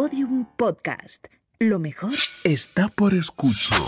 [0.00, 1.26] Podium Podcast.
[1.58, 2.12] Lo mejor
[2.44, 3.80] está por escuchar.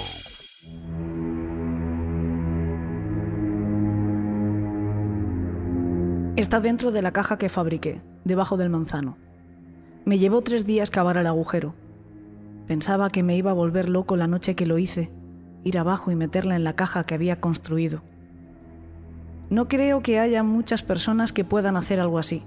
[6.35, 9.19] Está dentro de la caja que fabriqué, debajo del manzano.
[10.05, 11.77] Me llevó tres días cavar el agujero.
[12.67, 15.13] Pensaba que me iba a volver loco la noche que lo hice,
[15.63, 18.03] ir abajo y meterla en la caja que había construido.
[19.49, 22.43] No creo que haya muchas personas que puedan hacer algo así.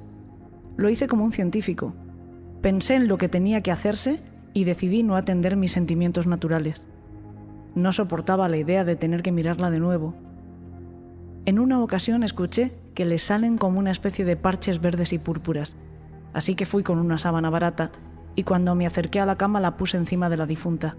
[0.75, 1.93] Lo hice como un científico.
[2.63, 4.21] Pensé en lo que tenía que hacerse
[4.53, 6.87] y decidí no atender mis sentimientos naturales.
[7.75, 10.13] No soportaba la idea de tener que mirarla de nuevo.
[11.45, 15.75] En una ocasión escuché que le salen como una especie de parches verdes y púrpuras,
[16.31, 17.91] así que fui con una sábana barata
[18.33, 20.95] y cuando me acerqué a la cama la puse encima de la difunta.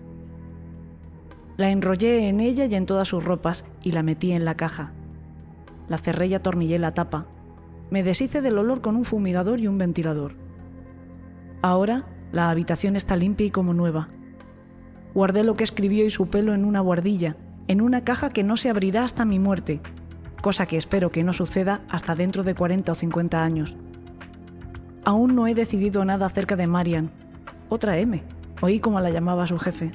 [1.57, 4.93] La enrollé en ella y en todas sus ropas y la metí en la caja.
[5.89, 7.25] La cerré y atornillé la tapa.
[7.89, 10.44] Me deshice del olor con un fumigador y un ventilador.
[11.65, 14.11] Ahora la habitación está limpia y como nueva.
[15.15, 18.59] Guardé lo que escribió y su pelo en una guardilla, en una caja que no
[18.59, 19.81] se abrirá hasta mi muerte,
[20.43, 23.79] cosa que espero que no suceda hasta dentro de 40 o 50 años.
[25.07, 27.11] Aún no he decidido nada acerca de Marian,
[27.71, 28.23] otra M,
[28.61, 29.91] oí como la llamaba su jefe.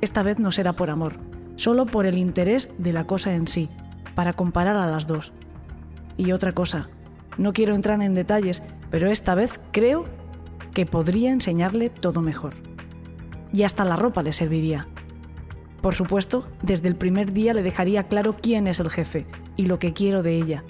[0.00, 1.20] Esta vez no será por amor,
[1.54, 3.68] solo por el interés de la cosa en sí,
[4.16, 5.32] para comparar a las dos.
[6.16, 6.88] Y otra cosa,
[7.36, 10.17] no quiero entrar en detalles, pero esta vez creo
[10.78, 12.54] que podría enseñarle todo mejor.
[13.52, 14.86] Y hasta la ropa le serviría.
[15.80, 19.80] Por supuesto, desde el primer día le dejaría claro quién es el jefe y lo
[19.80, 20.62] que quiero de ella.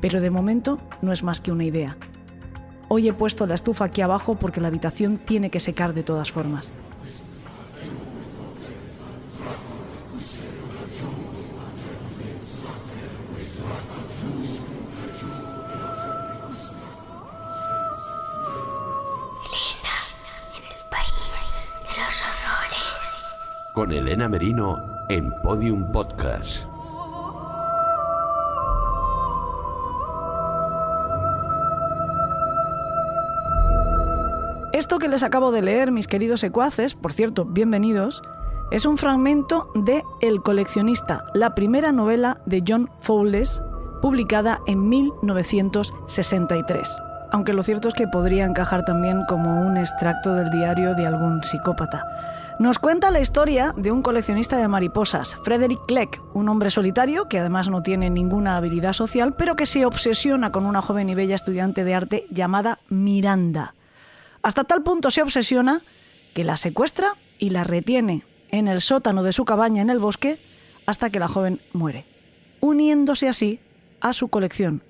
[0.00, 1.98] Pero de momento no es más que una idea.
[2.86, 6.30] Hoy he puesto la estufa aquí abajo porque la habitación tiene que secar de todas
[6.30, 6.72] formas.
[23.74, 26.66] Con Elena Merino en Podium Podcast.
[34.72, 38.22] Esto que les acabo de leer, mis queridos secuaces, por cierto, bienvenidos,
[38.70, 43.62] es un fragmento de El coleccionista, la primera novela de John Fowles,
[44.00, 47.09] publicada en 1963.
[47.32, 51.42] Aunque lo cierto es que podría encajar también como un extracto del diario de algún
[51.42, 52.04] psicópata.
[52.58, 57.38] Nos cuenta la historia de un coleccionista de mariposas, Frederick Kleck, un hombre solitario que
[57.38, 61.36] además no tiene ninguna habilidad social, pero que se obsesiona con una joven y bella
[61.36, 63.74] estudiante de arte llamada Miranda.
[64.42, 65.80] Hasta tal punto se obsesiona
[66.34, 70.38] que la secuestra y la retiene en el sótano de su cabaña en el bosque
[70.84, 72.04] hasta que la joven muere,
[72.60, 73.60] uniéndose así
[74.00, 74.82] a su colección.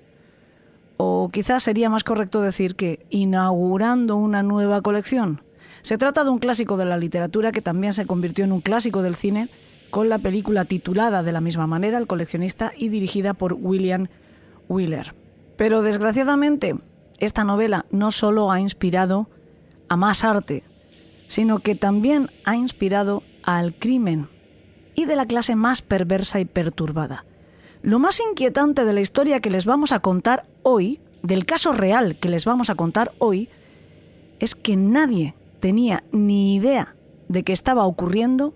[1.03, 5.41] O quizás sería más correcto decir que inaugurando una nueva colección
[5.81, 9.01] se trata de un clásico de la literatura que también se convirtió en un clásico
[9.01, 9.49] del cine
[9.89, 14.09] con la película titulada de la misma manera, El coleccionista, y dirigida por William
[14.69, 15.15] Wheeler.
[15.57, 16.75] Pero desgraciadamente,
[17.17, 19.27] esta novela no solo ha inspirado
[19.89, 20.63] a más arte,
[21.27, 24.29] sino que también ha inspirado al crimen
[24.93, 27.25] y de la clase más perversa y perturbada.
[27.81, 32.15] Lo más inquietante de la historia que les vamos a contar hoy, del caso real
[32.17, 33.49] que les vamos a contar hoy,
[34.39, 36.95] es que nadie tenía ni idea
[37.27, 38.53] de que estaba ocurriendo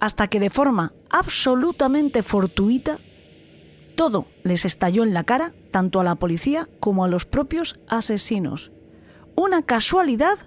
[0.00, 2.98] hasta que de forma absolutamente fortuita
[3.94, 8.70] todo les estalló en la cara tanto a la policía como a los propios asesinos.
[9.34, 10.38] Una casualidad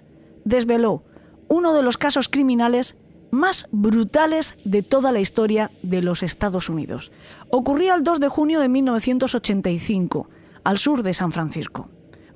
[0.44, 1.02] desveló
[1.48, 2.96] uno de los casos criminales
[3.32, 7.10] más brutales de toda la historia de los Estados Unidos.
[7.50, 10.28] Ocurría el 2 de junio de 1985,
[10.62, 11.88] al sur de San Francisco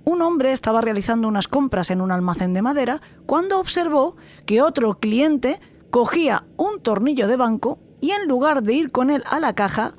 [0.07, 5.01] un hombre estaba realizando unas compras en un almacén de madera cuando observó que otro
[5.01, 9.55] cliente cogía un tornillo de banco y en lugar de ir con él a la
[9.55, 9.95] caja,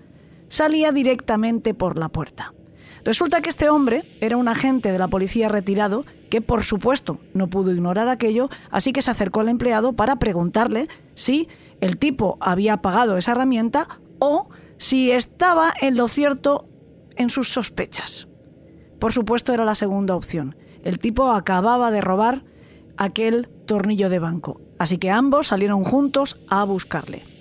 [0.47, 2.53] salía directamente por la puerta.
[3.07, 7.47] Resulta que este hombre era un agente de la policía retirado que por supuesto no
[7.47, 11.47] pudo ignorar aquello, así que se acercó al empleado para preguntarle si
[11.79, 13.87] el tipo había pagado esa herramienta
[14.19, 16.67] o si estaba en lo cierto
[17.15, 18.27] en sus sospechas.
[18.99, 20.57] Por supuesto era la segunda opción.
[20.83, 22.43] El tipo acababa de robar
[22.97, 27.36] aquel tornillo de banco, así que ambos salieron juntos a buscarle.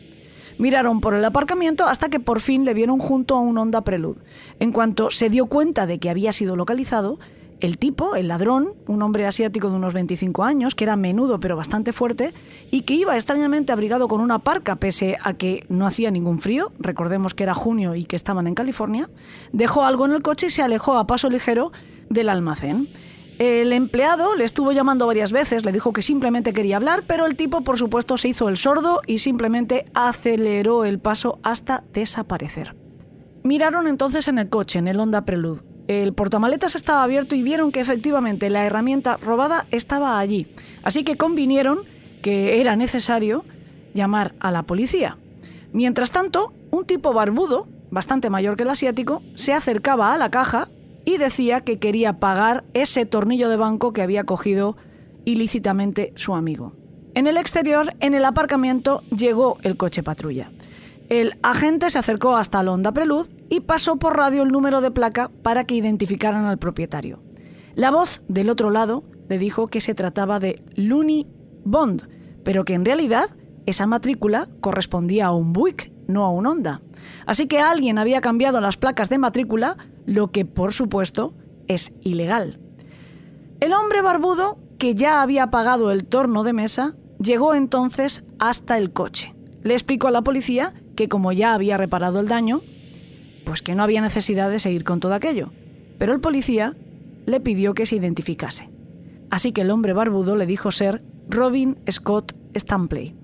[0.58, 4.20] Miraron por el aparcamiento hasta que por fin le vieron junto a un Honda Prelude.
[4.58, 7.18] En cuanto se dio cuenta de que había sido localizado,
[7.60, 11.56] el tipo, el ladrón, un hombre asiático de unos 25 años, que era menudo pero
[11.56, 12.34] bastante fuerte,
[12.70, 16.72] y que iba extrañamente abrigado con una parca pese a que no hacía ningún frío,
[16.78, 19.08] recordemos que era junio y que estaban en California,
[19.52, 21.72] dejó algo en el coche y se alejó a paso ligero
[22.10, 22.88] del almacén.
[23.38, 27.36] El empleado le estuvo llamando varias veces, le dijo que simplemente quería hablar, pero el
[27.36, 32.74] tipo por supuesto se hizo el sordo y simplemente aceleró el paso hasta desaparecer.
[33.42, 35.60] Miraron entonces en el coche, en el Honda Prelude.
[35.86, 40.48] El portamaletas estaba abierto y vieron que efectivamente la herramienta robada estaba allí.
[40.82, 41.80] Así que convinieron
[42.22, 43.44] que era necesario
[43.92, 45.18] llamar a la policía.
[45.72, 50.68] Mientras tanto, un tipo barbudo, bastante mayor que el asiático, se acercaba a la caja
[51.06, 54.76] y decía que quería pagar ese tornillo de banco que había cogido
[55.24, 56.74] ilícitamente su amigo.
[57.14, 60.50] En el exterior, en el aparcamiento, llegó el coche patrulla.
[61.08, 64.90] El agente se acercó hasta el Honda Prelude y pasó por radio el número de
[64.90, 67.22] placa para que identificaran al propietario.
[67.76, 71.26] La voz del otro lado le dijo que se trataba de Looney
[71.64, 72.08] Bond,
[72.42, 73.30] pero que en realidad
[73.66, 76.80] esa matrícula correspondía a un Buick, no a un Honda.
[77.26, 79.76] Así que alguien había cambiado las placas de matrícula
[80.06, 81.34] lo que por supuesto
[81.68, 82.60] es ilegal.
[83.60, 88.92] El hombre barbudo, que ya había pagado el torno de mesa, llegó entonces hasta el
[88.92, 89.34] coche.
[89.62, 92.60] Le explicó a la policía que como ya había reparado el daño,
[93.44, 95.50] pues que no había necesidad de seguir con todo aquello.
[95.98, 96.76] Pero el policía
[97.24, 98.68] le pidió que se identificase.
[99.30, 103.14] Así que el hombre barbudo le dijo ser Robin Scott Stampley.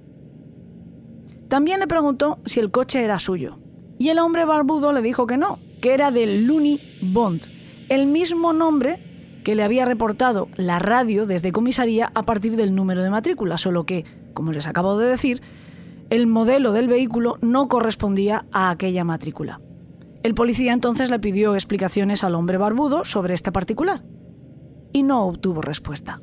[1.52, 3.58] También le preguntó si el coche era suyo.
[3.99, 7.43] Y el hombre barbudo le dijo que no, que era de Looney Bond,
[7.90, 13.02] el mismo nombre que le había reportado la radio desde comisaría a partir del número
[13.02, 15.43] de matrícula, solo que, como les acabo de decir,
[16.08, 19.60] el modelo del vehículo no correspondía a aquella matrícula.
[20.22, 24.02] El policía entonces le pidió explicaciones al hombre barbudo sobre este particular
[24.94, 26.22] y no obtuvo respuesta.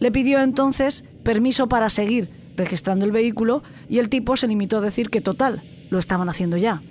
[0.00, 4.82] Le pidió entonces permiso para seguir registrando el vehículo y el tipo se limitó a
[4.82, 6.82] decir que total, lo estaban haciendo ya.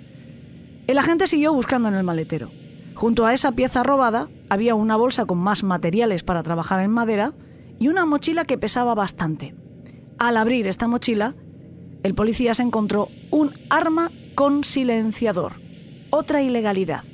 [0.86, 2.50] El agente siguió buscando en el maletero.
[2.94, 7.32] Junto a esa pieza robada había una bolsa con más materiales para trabajar en madera
[7.78, 9.54] y una mochila que pesaba bastante.
[10.18, 11.34] Al abrir esta mochila,
[12.02, 15.52] el policía se encontró un arma con silenciador,
[16.10, 17.04] otra ilegalidad.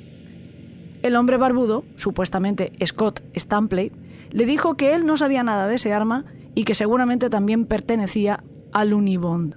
[1.01, 3.91] El hombre barbudo, supuestamente Scott Stampley,
[4.31, 6.25] le dijo que él no sabía nada de ese arma
[6.59, 9.55] y que seguramente también pertenecía al Unibond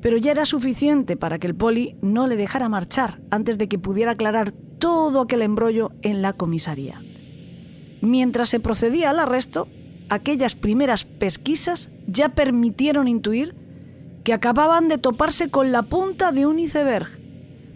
[0.00, 3.78] pero ya era suficiente para que el poli no le dejara marchar antes de que
[3.78, 7.00] pudiera aclarar todo aquel embrollo en la comisaría.
[8.00, 9.66] Mientras se procedía al arresto,
[10.08, 13.56] aquellas primeras pesquisas ya permitieron intuir
[14.22, 17.08] que acababan de toparse con la punta de un iceberg,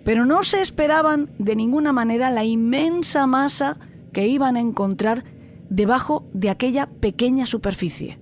[0.05, 3.79] pero no se esperaban de ninguna manera la inmensa masa
[4.13, 5.25] que iban a encontrar
[5.73, 8.19] debajo de aquella pequeña superficie.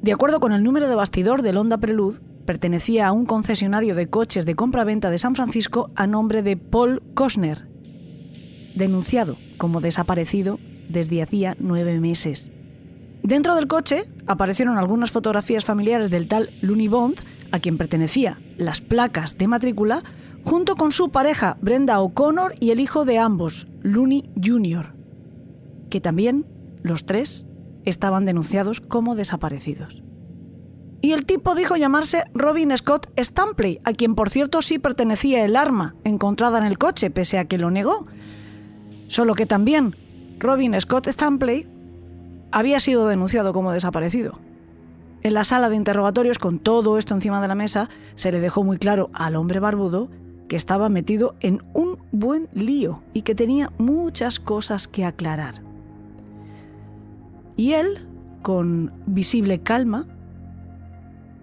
[0.00, 4.08] De acuerdo con el número de bastidor del Honda Prelude, pertenecía a un concesionario de
[4.08, 7.66] coches de compra-venta de San Francisco a nombre de Paul Kosner,
[8.76, 12.52] denunciado como desaparecido desde hacía nueve meses.
[13.24, 17.16] Dentro del coche aparecieron algunas fotografías familiares del tal Looney Bond,
[17.50, 20.04] a quien pertenecía las placas de matrícula,
[20.44, 24.94] junto con su pareja Brenda O'Connor y el hijo de ambos, Looney Jr.,
[25.88, 26.53] que también
[26.84, 27.46] los tres
[27.84, 30.04] estaban denunciados como desaparecidos.
[31.00, 35.56] Y el tipo dijo llamarse Robin Scott Stampley, a quien por cierto sí pertenecía el
[35.56, 38.06] arma encontrada en el coche, pese a que lo negó.
[39.08, 39.96] Solo que también
[40.38, 41.66] Robin Scott Stampley
[42.52, 44.38] había sido denunciado como desaparecido.
[45.22, 48.62] En la sala de interrogatorios, con todo esto encima de la mesa, se le dejó
[48.62, 50.10] muy claro al hombre barbudo
[50.48, 55.62] que estaba metido en un buen lío y que tenía muchas cosas que aclarar.
[57.56, 58.06] Y él,
[58.42, 60.06] con visible calma,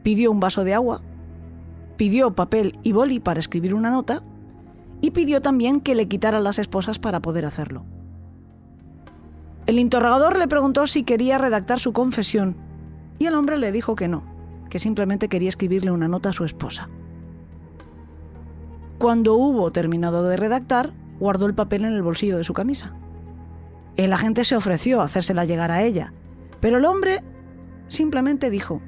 [0.04, 1.02] pidió un vaso de agua,
[1.98, 4.24] pidió papel y boli para escribir una nota
[5.02, 7.86] y pidió también que le quitara las esposas para poder hacerlo.
[9.68, 12.56] El interrogador le preguntó si quería redactar su confesión
[13.20, 14.24] y el hombre le dijo que no,
[14.70, 16.90] que simplemente quería escribirle una nota a su esposa.
[18.98, 22.94] Cuando hubo terminado de redactar, guardó el papel en el bolsillo de su camisa.
[24.02, 26.12] El agente se ofreció a hacérsela llegar a ella,
[26.60, 27.22] pero el hombre
[27.88, 28.82] simplemente dijo,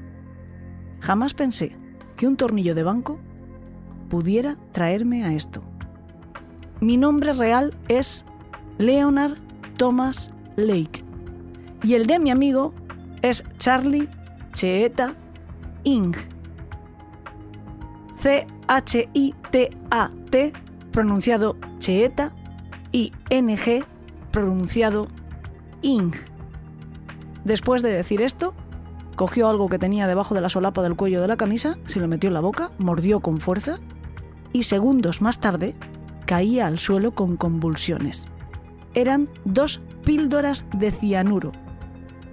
[1.01, 1.77] Jamás pensé
[2.17, 3.20] que un tornillo de banco
[4.10, 5.62] pudiera traerme a esto.
[6.79, 8.25] Mi nombre real es
[8.79, 9.38] Leonard
[9.77, 11.05] Thomas Lake
[11.84, 12.74] y el de mi amigo
[13.22, 14.10] es Charlie
[14.53, 15.13] Cheeta
[15.84, 16.15] Ing.
[18.15, 18.53] C-H-I-T-A-T
[20.91, 22.34] pronunciado Cheeta
[22.91, 23.86] y N-G
[24.34, 25.08] pronunciado
[25.82, 26.12] Ing.
[27.46, 28.54] Después de decir esto,
[29.16, 32.08] Cogió algo que tenía debajo de la solapa del cuello de la camisa, se lo
[32.08, 33.80] metió en la boca, mordió con fuerza
[34.52, 35.75] y segundos más tarde
[36.25, 38.30] caía al suelo con convulsiones.
[38.96, 41.52] Eran dos píldoras de cianuro.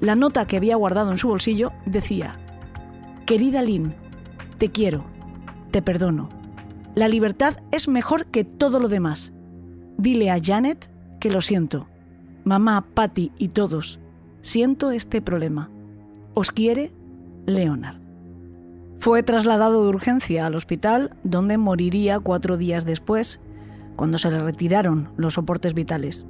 [0.00, 2.38] La nota que había guardado en su bolsillo decía,
[3.26, 3.94] Querida Lynn,
[4.56, 5.04] te quiero,
[5.70, 6.30] te perdono.
[6.94, 9.32] La libertad es mejor que todo lo demás.
[9.98, 10.90] Dile a Janet
[11.20, 11.89] que lo siento.
[12.44, 14.00] Mamá, Patty y todos,
[14.40, 15.70] siento este problema.
[16.34, 16.92] Os quiere
[17.46, 18.00] Leonard.
[18.98, 23.40] Fue trasladado de urgencia al hospital, donde moriría cuatro días después,
[23.96, 26.26] cuando se le retiraron los soportes vitales.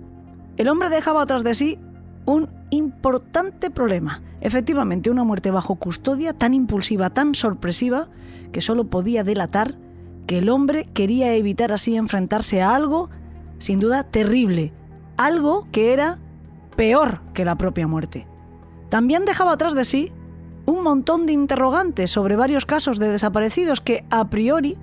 [0.57, 1.79] El hombre dejaba atrás de sí
[2.27, 4.23] un importante problema.
[4.41, 8.09] Efectivamente, una muerte bajo custodia tan impulsiva, tan sorpresiva,
[8.53, 9.77] que solo podía delatar
[10.27, 13.11] que el hombre quería evitar así enfrentarse a algo,
[13.59, 14.73] sin duda, terrible,
[15.21, 16.19] algo que era
[16.77, 18.27] peor que la propia muerte.
[18.89, 20.13] También dejaba atrás de sí
[20.65, 24.79] un montón de interrogantes sobre varios casos de desaparecidos que a priori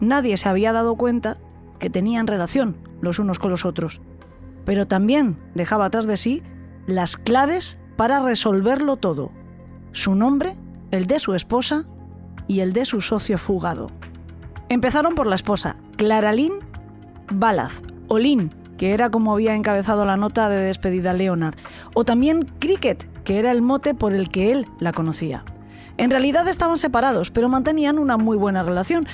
[0.00, 1.36] nadie se había dado cuenta
[1.78, 4.00] que tenían relación los unos con los otros.
[4.64, 6.42] Pero también dejaba atrás de sí
[6.86, 9.30] las claves para resolverlo todo.
[9.92, 10.56] Su nombre,
[10.90, 11.84] el de su esposa
[12.48, 13.90] y el de su socio fugado.
[14.70, 16.52] Empezaron por la esposa, Claralín
[17.30, 21.54] Balaz, o Lynn, que era como había encabezado la nota de despedida Leonard,
[21.92, 25.44] o también Cricket, que era el mote por el que él la conocía.
[25.98, 29.06] En realidad estaban separados, pero mantenían una muy buena relación.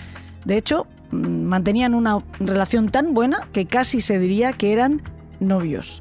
[0.45, 5.03] De hecho, mm, mantenían una relación tan buena que casi se diría que eran
[5.41, 6.01] novios.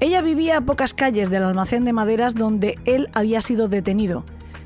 [0.00, 4.24] Ella vivía a pocas calles del almacén de maderas donde él había sido detenido,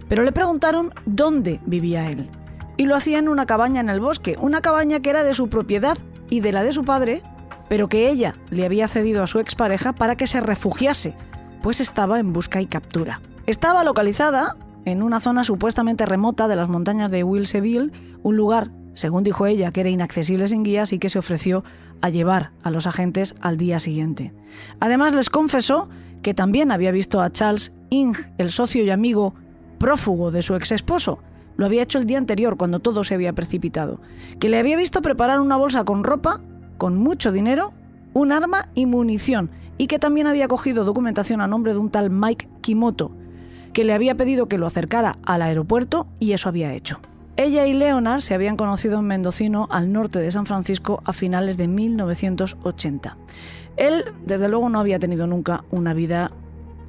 [0.09, 2.31] pero le preguntaron dónde vivía él.
[2.79, 5.51] Y lo hacía en una cabaña en el bosque, una cabaña que era de su
[5.51, 5.99] propiedad
[6.31, 7.23] y de la de su padre,
[7.69, 11.15] pero que ella le había cedido a su expareja para que se refugiase
[11.63, 13.21] pues estaba en busca y captura.
[13.47, 19.25] Estaba localizada en una zona supuestamente remota de las montañas de Wilseville, un lugar, según
[19.25, 21.65] dijo ella, que era inaccesible sin guías y que se ofreció
[22.01, 24.33] a llevar a los agentes al día siguiente.
[24.81, 25.89] Además les confesó
[26.23, 29.35] que también había visto a Charles Ing, el socio y amigo
[29.79, 31.21] prófugo de su ex esposo.
[31.57, 34.01] Lo había hecho el día anterior, cuando todo se había precipitado.
[34.39, 36.41] Que le había visto preparar una bolsa con ropa,
[36.79, 37.73] con mucho dinero,
[38.15, 42.11] un arma y munición, y que también había cogido documentación a nombre de un tal
[42.11, 43.13] Mike Kimoto,
[43.73, 47.01] que le había pedido que lo acercara al aeropuerto y eso había hecho.
[47.37, 51.57] Ella y Leonard se habían conocido en Mendocino, al norte de San Francisco, a finales
[51.57, 53.17] de 1980.
[53.77, 56.33] Él, desde luego, no había tenido nunca una vida,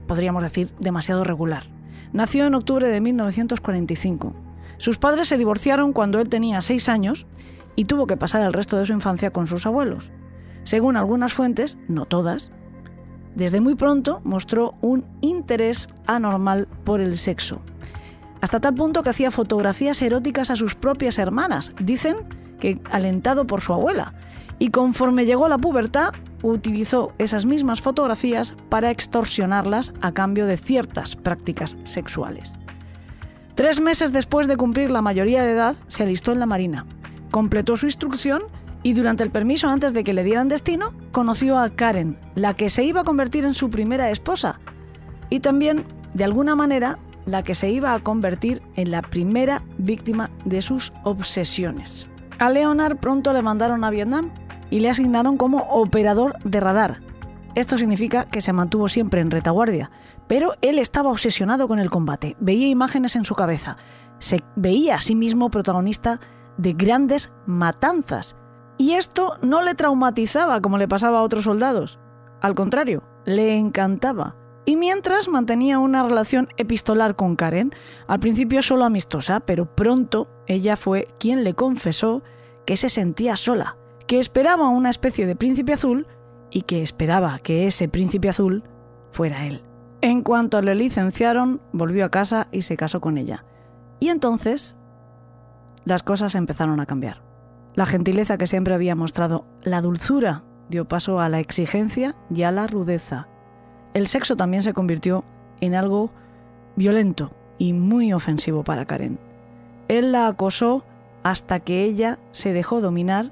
[0.07, 1.65] podríamos decir, demasiado regular.
[2.13, 4.33] Nació en octubre de 1945.
[4.77, 7.27] Sus padres se divorciaron cuando él tenía seis años
[7.75, 10.11] y tuvo que pasar el resto de su infancia con sus abuelos.
[10.63, 12.51] Según algunas fuentes, no todas,
[13.35, 17.61] desde muy pronto mostró un interés anormal por el sexo.
[18.41, 22.17] Hasta tal punto que hacía fotografías eróticas a sus propias hermanas, dicen
[22.59, 24.13] que alentado por su abuela.
[24.59, 26.11] Y conforme llegó a la pubertad,
[26.41, 32.53] utilizó esas mismas fotografías para extorsionarlas a cambio de ciertas prácticas sexuales.
[33.55, 36.85] Tres meses después de cumplir la mayoría de edad, se alistó en la Marina.
[37.31, 38.41] Completó su instrucción
[38.83, 42.69] y durante el permiso antes de que le dieran destino, conoció a Karen, la que
[42.69, 44.59] se iba a convertir en su primera esposa,
[45.29, 50.31] y también, de alguna manera, la que se iba a convertir en la primera víctima
[50.45, 52.07] de sus obsesiones.
[52.39, 54.31] A Leonard pronto le mandaron a Vietnam
[54.69, 57.01] y le asignaron como operador de radar.
[57.55, 59.91] Esto significa que se mantuvo siempre en retaguardia,
[60.27, 63.77] pero él estaba obsesionado con el combate, veía imágenes en su cabeza,
[64.19, 66.19] se veía a sí mismo protagonista
[66.59, 68.35] de grandes matanzas
[68.77, 71.99] y esto no le traumatizaba como le pasaba a otros soldados.
[72.41, 74.35] Al contrario, le encantaba.
[74.65, 77.71] Y mientras mantenía una relación epistolar con Karen,
[78.07, 82.23] al principio solo amistosa, pero pronto ella fue quien le confesó
[82.65, 86.07] que se sentía sola, que esperaba una especie de príncipe azul
[86.51, 88.63] y que esperaba que ese príncipe azul
[89.11, 89.63] fuera él.
[90.01, 93.43] En cuanto le licenciaron, volvió a casa y se casó con ella.
[93.99, 94.77] Y entonces
[95.85, 97.21] las cosas empezaron a cambiar.
[97.75, 102.51] La gentileza que siempre había mostrado, la dulzura, dio paso a la exigencia y a
[102.51, 103.27] la rudeza.
[103.93, 105.23] El sexo también se convirtió
[105.61, 106.11] en algo
[106.75, 109.19] violento y muy ofensivo para Karen.
[109.87, 110.83] Él la acosó
[111.23, 113.31] hasta que ella se dejó dominar,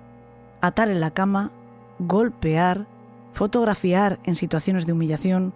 [0.62, 1.52] atar en la cama,
[2.00, 2.88] golpear,
[3.34, 5.54] fotografiar en situaciones de humillación,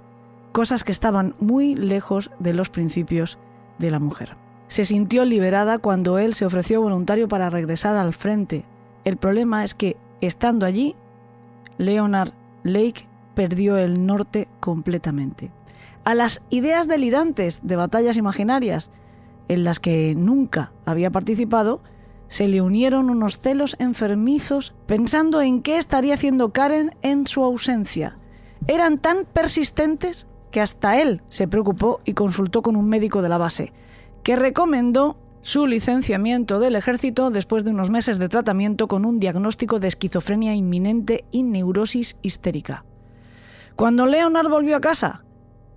[0.52, 3.38] cosas que estaban muy lejos de los principios
[3.80, 4.36] de la mujer.
[4.72, 8.64] Se sintió liberada cuando él se ofreció voluntario para regresar al frente,
[9.04, 10.96] el problema es que, estando allí,
[11.78, 12.32] Leonard
[12.64, 15.52] Lake perdió el norte completamente.
[16.06, 18.94] A las ideas delirantes de batallas imaginarias,
[19.50, 21.82] en las que nunca había participado,
[22.30, 28.18] se le unieron unos celos enfermizos pensando en qué estaría haciendo Karen en su ausencia.
[28.68, 33.38] eran tan persistentes que hasta él se preocupó y consultó con un médico de la
[33.38, 33.74] base,
[34.24, 39.80] que recomendó su licenciamiento del ejército después de unos meses de tratamiento con un diagnóstico
[39.80, 42.86] de esquizofrenia inminente y neurosis histérica.
[43.76, 45.24] Cuando Leonard volvió a casa,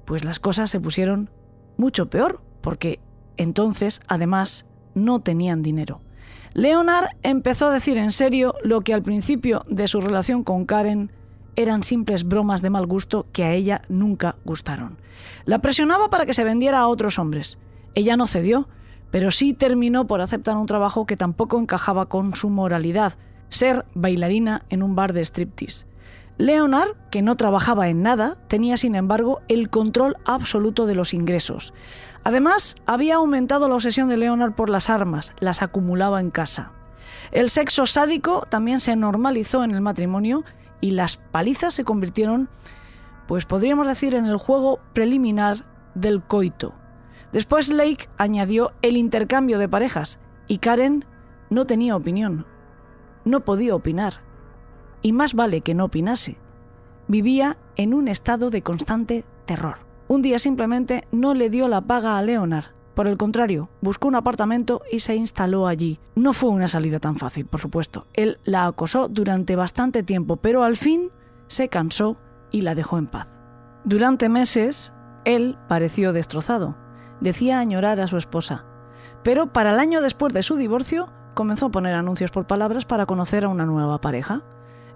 [0.04, 1.30] pues las cosas se pusieron
[1.76, 3.00] mucho peor, porque
[3.36, 6.00] entonces, además, no tenían dinero.
[6.52, 11.10] Leonard empezó a decir en serio lo que al principio de su relación con Karen
[11.56, 14.98] eran simples bromas de mal gusto que a ella nunca gustaron.
[15.46, 17.58] La presionaba para que se vendiera a otros hombres.
[17.94, 18.68] Ella no cedió,
[19.10, 23.14] pero sí terminó por aceptar un trabajo que tampoco encajaba con su moralidad,
[23.48, 25.86] ser bailarina en un bar de striptease.
[26.36, 31.72] Leonard, que no trabajaba en nada, tenía sin embargo el control absoluto de los ingresos.
[32.24, 36.72] Además, había aumentado la obsesión de Leonard por las armas, las acumulaba en casa.
[37.30, 40.42] El sexo sádico también se normalizó en el matrimonio
[40.80, 42.48] y las palizas se convirtieron,
[43.28, 46.74] pues podríamos decir, en el juego preliminar del coito.
[47.34, 51.04] Después Lake añadió el intercambio de parejas y Karen
[51.50, 52.46] no tenía opinión,
[53.24, 54.20] no podía opinar.
[55.02, 56.38] Y más vale que no opinase.
[57.08, 59.78] Vivía en un estado de constante terror.
[60.06, 62.66] Un día simplemente no le dio la paga a Leonard.
[62.94, 65.98] Por el contrario, buscó un apartamento y se instaló allí.
[66.14, 68.06] No fue una salida tan fácil, por supuesto.
[68.12, 71.10] Él la acosó durante bastante tiempo, pero al fin
[71.48, 72.16] se cansó
[72.52, 73.26] y la dejó en paz.
[73.84, 74.92] Durante meses,
[75.24, 76.83] él pareció destrozado.
[77.24, 78.66] Decía añorar a su esposa.
[79.22, 83.06] Pero para el año después de su divorcio, comenzó a poner anuncios por palabras para
[83.06, 84.42] conocer a una nueva pareja.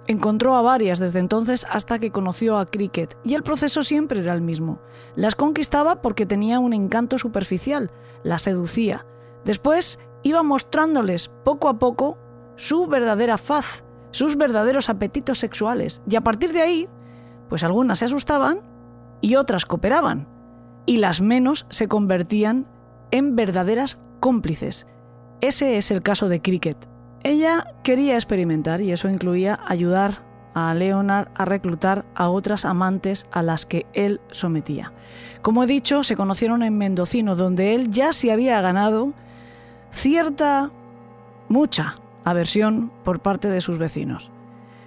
[0.07, 4.35] Encontró a varias desde entonces hasta que conoció a Cricket, y el proceso siempre era
[4.35, 4.83] el mismo.
[5.17, 7.91] Las conquistaba porque tenía un encanto superficial,
[8.23, 9.07] las seducía.
[9.47, 12.19] Después iba mostrándoles poco a poco
[12.57, 16.89] su verdadera faz, sus verdaderos apetitos sexuales, y a partir de ahí,
[17.49, 18.61] pues algunas se asustaban
[19.23, 20.29] y otras cooperaban,
[20.89, 22.67] y las menos se convertían
[23.11, 24.87] en verdaderas cómplices.
[25.43, 26.89] Ese es el caso de Cricket.
[27.23, 30.23] Ella quería experimentar y eso incluía ayudar
[30.55, 34.95] a Leonard a reclutar a otras amantes a las que él sometía.
[35.43, 39.13] Como he dicho, se conocieron en Mendocino, donde él ya se había ganado
[39.91, 40.71] cierta,
[41.51, 44.31] mucha aversión por parte de sus vecinos.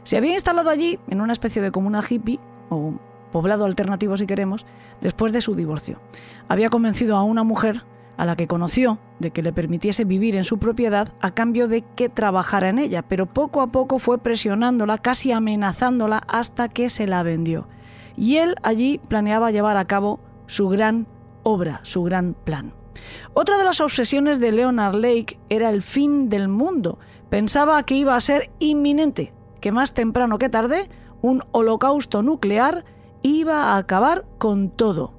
[0.02, 2.96] Se había instalado allí en una especie de comuna hippie, o
[3.32, 4.66] poblado alternativo si queremos,
[5.02, 6.00] después de su divorcio.
[6.48, 7.84] Había convencido a una mujer
[8.18, 11.82] a la que conoció de que le permitiese vivir en su propiedad a cambio de
[11.82, 17.08] que trabajara en ella, pero poco a poco fue presionándola, casi amenazándola hasta que se
[17.08, 17.68] la vendió.
[18.16, 21.08] Y él allí planeaba llevar a cabo su gran
[21.44, 22.74] obra, su gran plan.
[23.34, 27.00] Otra de las obsesiones de Leonard Lake era el fin del mundo.
[27.30, 30.90] Pensaba que iba a ser inminente, que más temprano que tarde
[31.22, 32.84] un holocausto nuclear
[33.24, 35.14] iba a acabar con todo.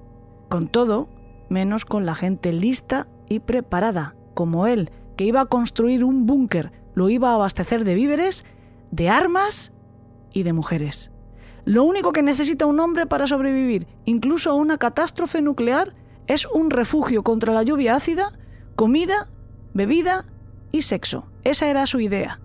[0.49, 1.09] Con todo
[1.53, 6.73] menos con la gente lista y preparada, como él, que iba a construir un búnker,
[6.95, 8.45] lo iba a abastecer de víveres,
[8.91, 9.73] de armas
[10.33, 11.11] y de mujeres.
[11.65, 15.95] Lo único que necesita un hombre para sobrevivir, incluso a una catástrofe nuclear,
[16.27, 18.33] es un refugio contra la lluvia ácida,
[18.75, 19.29] comida,
[19.75, 20.25] bebida
[20.73, 21.27] y sexo.
[21.45, 22.41] Esa era su idea.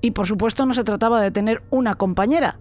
[0.00, 2.58] Y por supuesto no se trataba de tener una compañera,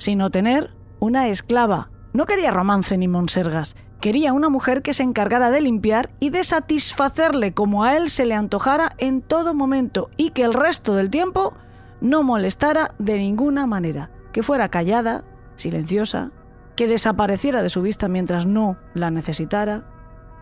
[0.00, 1.90] sino tener una esclava.
[2.14, 6.42] No quería romance ni monsergas, Quería una mujer que se encargara de limpiar y de
[6.42, 11.10] satisfacerle como a él se le antojara en todo momento y que el resto del
[11.10, 11.52] tiempo
[12.00, 15.24] no molestara de ninguna manera, que fuera callada,
[15.56, 16.30] silenciosa,
[16.76, 19.84] que desapareciera de su vista mientras no la necesitara.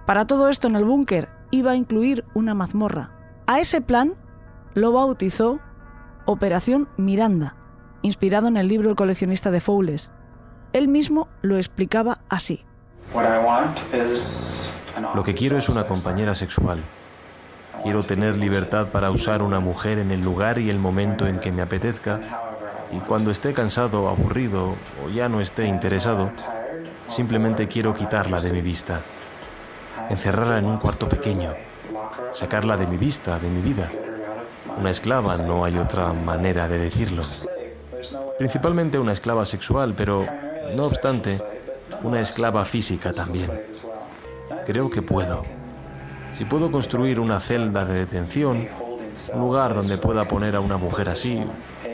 [0.06, 3.10] Para todo esto en el búnker iba a incluir una mazmorra.
[3.48, 4.14] A ese plan
[4.74, 5.58] lo bautizó
[6.26, 7.56] Operación Miranda,
[8.02, 10.12] inspirado en el libro El coleccionista de Foules.
[10.72, 12.64] Él mismo lo explicaba así.
[15.14, 16.80] Lo que quiero es una compañera sexual.
[17.82, 21.52] Quiero tener libertad para usar una mujer en el lugar y el momento en que
[21.52, 22.20] me apetezca.
[22.92, 26.32] Y cuando esté cansado, aburrido o ya no esté interesado,
[27.08, 29.00] simplemente quiero quitarla de mi vista.
[30.10, 31.54] Encerrarla en un cuarto pequeño.
[32.32, 33.88] Sacarla de mi vista, de mi vida.
[34.78, 37.24] Una esclava, no hay otra manera de decirlo.
[38.38, 40.24] Principalmente una esclava sexual, pero,
[40.74, 41.40] no obstante,
[42.02, 43.50] una esclava física también.
[44.64, 45.44] Creo que puedo.
[46.32, 48.68] Si puedo construir una celda de detención,
[49.34, 51.42] un lugar donde pueda poner a una mujer así,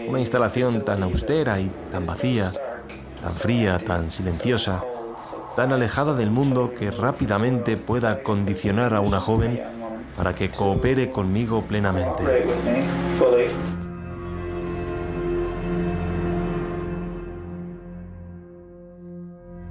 [0.07, 2.50] una instalación tan austera y tan vacía,
[3.22, 4.85] tan fría, tan silenciosa,
[5.57, 9.62] tan alejada del mundo que rápidamente pueda condicionar a una joven
[10.16, 12.22] para que coopere conmigo plenamente.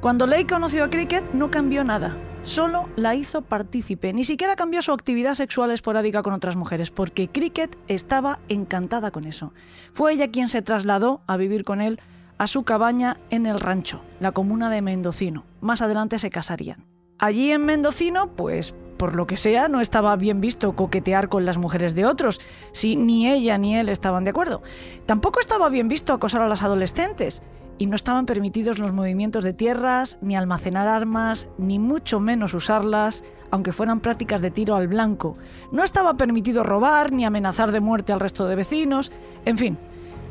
[0.03, 4.81] Cuando Lake conoció a Cricket no cambió nada, solo la hizo partícipe, ni siquiera cambió
[4.81, 9.53] su actividad sexual esporádica con otras mujeres, porque Cricket estaba encantada con eso.
[9.93, 12.01] Fue ella quien se trasladó a vivir con él
[12.37, 15.45] a su cabaña en el rancho, la comuna de Mendocino.
[15.61, 16.85] Más adelante se casarían.
[17.17, 21.57] Allí en Mendocino, pues por lo que sea, no estaba bien visto coquetear con las
[21.57, 22.41] mujeres de otros,
[22.73, 24.63] si ni ella ni él estaban de acuerdo.
[25.05, 27.41] Tampoco estaba bien visto acosar a las adolescentes
[27.77, 33.23] y no estaban permitidos los movimientos de tierras, ni almacenar armas, ni mucho menos usarlas,
[33.51, 35.37] aunque fueran prácticas de tiro al blanco.
[35.71, 39.11] No estaba permitido robar ni amenazar de muerte al resto de vecinos.
[39.45, 39.77] En fin,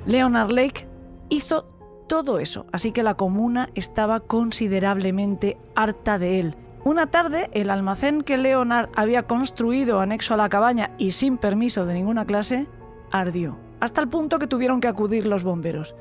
[0.07, 0.87] Leonard Lake
[1.29, 1.67] hizo
[2.09, 6.55] todo eso, así que la comuna estaba considerablemente harta de él.
[6.85, 11.87] Una tarde, el almacén que Leonard había construido anexo a la cabaña y sin permiso
[11.87, 12.67] de ninguna clase,
[13.13, 15.95] ardió, hasta el punto que tuvieron que acudir los bomberos.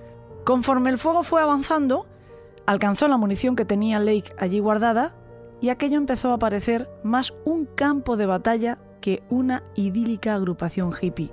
[0.44, 2.08] Conforme el fuego fue avanzando,
[2.66, 5.16] alcanzó la munición que tenía Lake allí guardada
[5.62, 11.32] y aquello empezó a parecer más un campo de batalla que una idílica agrupación hippie.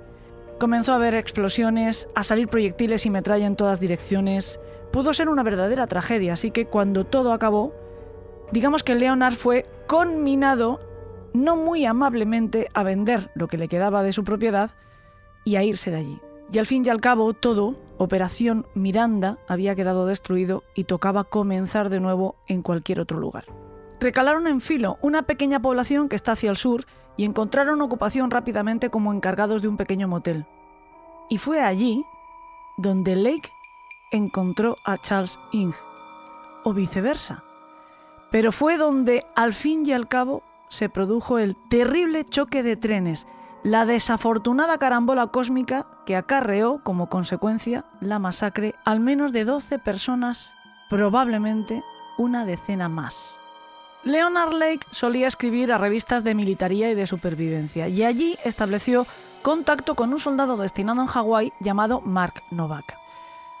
[0.59, 4.59] Comenzó a haber explosiones, a salir proyectiles y metralla en todas direcciones.
[4.91, 7.73] Pudo ser una verdadera tragedia, así que cuando todo acabó,
[8.51, 10.81] digamos que Leonard fue conminado
[11.33, 14.71] no muy amablemente a vender lo que le quedaba de su propiedad
[15.45, 16.19] y a irse de allí.
[16.51, 21.89] Y al fin y al cabo todo, Operación Miranda, había quedado destruido y tocaba comenzar
[21.89, 23.45] de nuevo en cualquier otro lugar.
[23.99, 26.85] Recalaron en Filo, una pequeña población que está hacia el sur,
[27.17, 30.45] y encontraron ocupación rápidamente como encargados de un pequeño motel.
[31.29, 32.05] Y fue allí
[32.77, 33.49] donde Lake
[34.13, 35.73] encontró a Charles Ing,
[36.63, 37.43] o viceversa.
[38.31, 43.27] Pero fue donde, al fin y al cabo, se produjo el terrible choque de trenes,
[43.63, 50.55] la desafortunada carambola cósmica que acarreó como consecuencia la masacre al menos de 12 personas,
[50.89, 51.83] probablemente
[52.17, 53.37] una decena más.
[54.03, 59.05] Leonard Lake solía escribir a revistas de militaría y de supervivencia y allí estableció
[59.41, 62.97] contacto con un soldado destinado en Hawái llamado Mark Novak.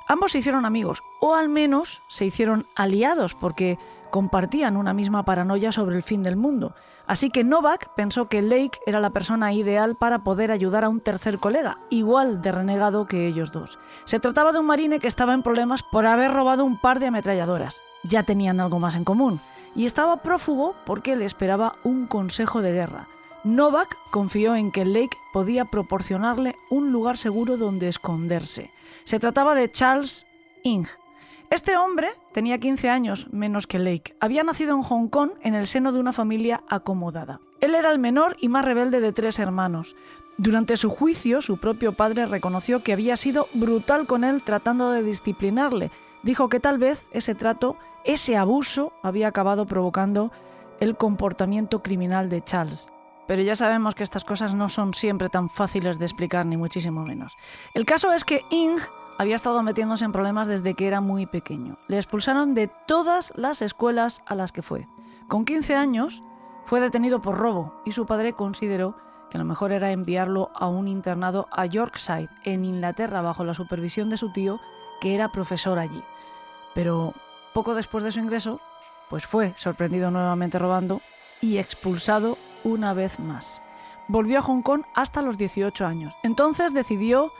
[0.07, 3.77] Ambos se hicieron amigos, o al menos se hicieron aliados, porque
[4.09, 6.73] compartían una misma paranoia sobre el fin del mundo.
[7.09, 11.01] Así que Novak pensó que Lake era la persona ideal para poder ayudar a un
[11.01, 13.79] tercer colega, igual de renegado que ellos dos.
[14.05, 17.07] Se trataba de un marine que estaba en problemas por haber robado un par de
[17.07, 17.81] ametralladoras.
[18.03, 19.41] Ya tenían algo más en común
[19.75, 23.07] y estaba prófugo porque le esperaba un consejo de guerra.
[23.43, 28.69] Novak confió en que Lake podía proporcionarle un lugar seguro donde esconderse.
[29.03, 30.27] Se trataba de Charles
[30.61, 30.85] Ing.
[31.49, 34.15] Este hombre tenía 15 años menos que Lake.
[34.19, 37.39] Había nacido en Hong Kong en el seno de una familia acomodada.
[37.59, 39.95] Él era el menor y más rebelde de tres hermanos.
[40.37, 45.01] Durante su juicio, su propio padre reconoció que había sido brutal con él tratando de
[45.01, 45.89] disciplinarle.
[46.21, 50.31] Dijo que tal vez ese trato ese abuso había acabado provocando
[50.79, 52.91] el comportamiento criminal de Charles.
[53.27, 57.03] Pero ya sabemos que estas cosas no son siempre tan fáciles de explicar, ni muchísimo
[57.03, 57.35] menos.
[57.73, 58.79] El caso es que Ing
[59.19, 61.75] había estado metiéndose en problemas desde que era muy pequeño.
[61.89, 64.87] Le expulsaron de todas las escuelas a las que fue.
[65.27, 66.23] Con 15 años
[66.63, 68.95] fue detenido por robo y su padre consideró
[69.29, 74.09] que lo mejor era enviarlo a un internado a Yorkshire, en Inglaterra, bajo la supervisión
[74.09, 74.61] de su tío,
[75.01, 76.01] que era profesor allí.
[76.73, 77.13] Pero
[77.53, 78.61] poco después de su ingreso,
[79.09, 81.01] pues fue sorprendido nuevamente robando
[81.41, 83.61] y expulsado una vez más.
[84.07, 86.13] Volvió a Hong Kong hasta los 18 años.
[86.23, 87.33] Entonces decidió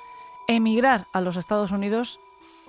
[0.55, 2.19] emigrar a los Estados Unidos,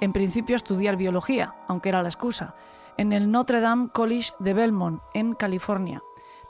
[0.01, 2.55] en principio a estudiar biología, aunque era la excusa,
[2.99, 6.03] en el Notre Dame College de Belmont, en California,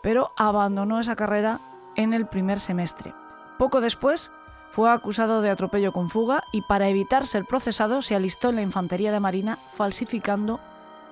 [0.03, 1.61] pero abandonó esa carrera
[1.95, 3.15] en el primer semestre.
[3.59, 4.33] Poco después
[4.73, 8.63] fue acusado de atropello con fuga y para evitar ser procesado se alistó en la
[8.63, 10.59] Infantería de Marina falsificando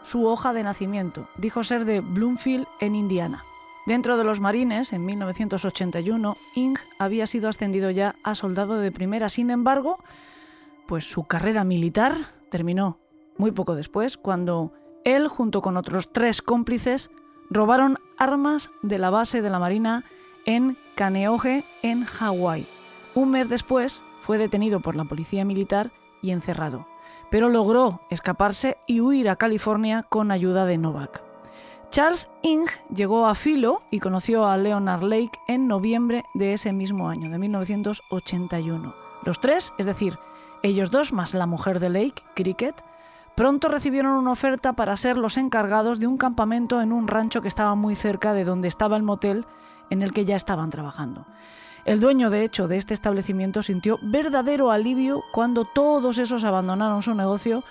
[0.02, 1.28] su hoja de nacimiento.
[1.36, 3.44] Dijo ser de Bloomfield, en Indiana.
[3.88, 9.30] Dentro de los marines, en 1981, Ing había sido ascendido ya a soldado de primera.
[9.30, 9.96] Sin embargo,
[10.86, 12.12] pues su carrera militar
[12.50, 12.98] terminó
[13.38, 14.74] muy poco después, cuando
[15.06, 17.10] él, junto con otros tres cómplices,
[17.48, 20.04] robaron armas de la base de la Marina
[20.44, 22.66] en Kaneohe, en Hawái.
[23.14, 26.86] Un mes después, fue detenido por la policía militar y encerrado
[27.30, 31.27] pero logró escaparse y huir a California con ayuda de Novak.
[31.90, 37.08] Charles Ing llegó a Philo y conoció a Leonard Lake en noviembre de ese mismo
[37.08, 38.94] año, de 1981.
[39.24, 40.18] Los tres, es decir,
[40.62, 42.74] ellos dos más la mujer de Lake, Cricket,
[43.34, 47.48] pronto recibieron una oferta para ser los encargados de un campamento en un rancho que
[47.48, 49.46] estaba muy cerca de donde estaba el motel
[49.88, 51.24] en el que ya estaban trabajando.
[51.84, 57.14] El dueño, de hecho, de este establecimiento sintió verdadero alivio cuando todos esos abandonaron su
[57.14, 57.64] negocio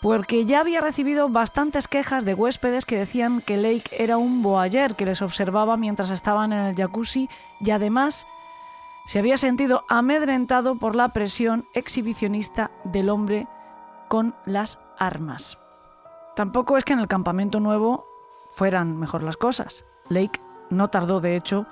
[0.00, 4.94] porque ya había recibido bastantes quejas de huéspedes que decían que Lake era un boayer
[4.94, 7.28] que les observaba mientras estaban en el jacuzzi
[7.60, 8.26] y además
[9.06, 13.48] se había sentido amedrentado por la presión exhibicionista del hombre
[14.06, 15.58] con las armas.
[16.36, 18.04] Tampoco es que en el campamento nuevo
[18.50, 19.84] fueran mejor las cosas.
[20.08, 21.66] Lake no tardó, de hecho,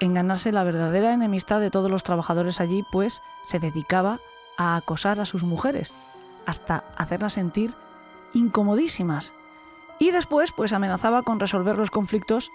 [0.00, 4.20] en ganarse la verdadera enemistad de todos los trabajadores allí, pues se dedicaba
[4.56, 5.96] a acosar a sus mujeres,
[6.46, 7.74] hasta hacerlas sentir
[8.32, 9.32] incomodísimas.
[9.98, 12.50] Y después, pues amenazaba con resolver los conflictos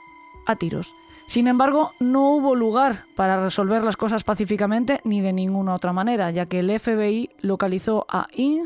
[0.45, 0.93] a tiros.
[1.28, 6.32] Sin embargo, no hubo lugar para resolver las cosas pacíficamente ni de ninguna otra manera,
[6.32, 8.65] ya que el FBI localizó a Ing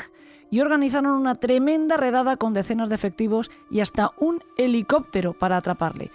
[0.52, 6.12] y organizaron una tremenda redada con decenas de efectivos y hasta un helicóptero para atraparle.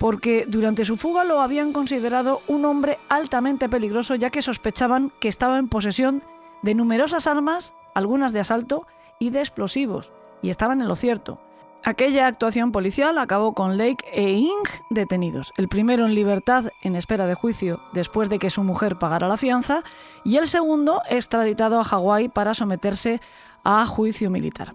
[0.00, 5.28] Porque durante su fuga lo habían considerado un hombre altamente peligroso ya que sospechaban que
[5.28, 6.24] estaba en posesión
[6.62, 8.86] de numerosas armas, algunas de asalto
[9.18, 11.40] y de explosivos, y estaban en lo cierto.
[11.86, 17.26] Aquella actuación policial acabó con Lake e Ing detenidos, el primero en libertad en espera
[17.26, 19.82] de juicio después de que su mujer pagara la fianza
[20.24, 23.20] y el segundo extraditado a Hawái para someterse
[23.64, 24.74] a juicio militar.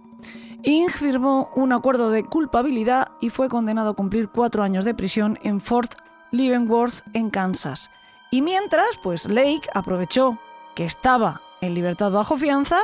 [0.61, 5.39] Ing firmó un acuerdo de culpabilidad y fue condenado a cumplir cuatro años de prisión
[5.41, 5.95] en Fort
[6.31, 7.89] Leavenworth, en Kansas.
[8.29, 10.37] Y mientras, pues Lake aprovechó
[10.75, 12.79] que estaba en libertad bajo fianza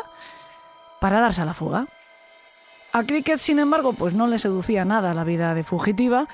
[1.00, 1.88] para darse a la fuga.
[2.94, 6.28] A Cricket, sin embargo, pues no le seducía nada la vida de fugitiva,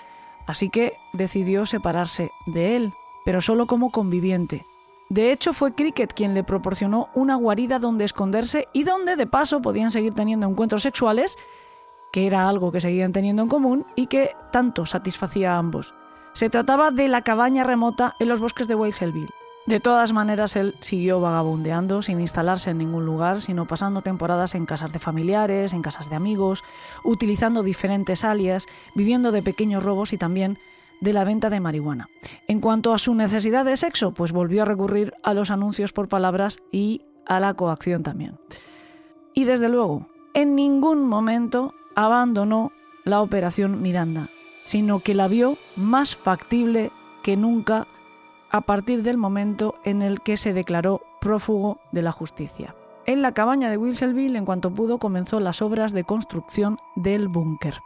[0.46, 2.94] así que decidió separarse de él,
[3.26, 4.66] pero solo como conviviente.
[5.10, 9.62] De hecho, fue Cricket quien le proporcionó una guarida donde esconderse y donde de paso
[9.62, 11.38] podían seguir teniendo encuentros sexuales,
[12.14, 15.94] que era algo que seguían teniendo en común y que tanto satisfacía a ambos.
[16.34, 19.34] Se trataba de la cabaña remota en los bosques de Walesville.
[19.68, 24.66] De todas maneras, él siguió vagabundeando sin instalarse en ningún lugar, sino pasando temporadas en
[24.66, 26.64] casas de familiares, en casas de amigos,
[27.04, 30.58] utilizando diferentes alias, viviendo de pequeños robos y también
[31.00, 32.10] de la venta de marihuana.
[32.48, 36.10] En cuanto a su necesidad de sexo, pues volvió a recurrir a los anuncios por
[36.10, 38.40] palabras y a la coacción también.
[39.34, 42.72] Y desde luego, en ningún momento abandonó
[43.04, 44.30] la operación Miranda,
[44.64, 46.92] sino que la vio más factible
[47.24, 47.88] que nunca
[48.52, 52.76] a partir del momento en el que se declaró prófugo de la justicia.
[53.06, 57.80] En la cabaña de Wilsonville, en cuanto pudo, comenzó las obras de construcción del búnker.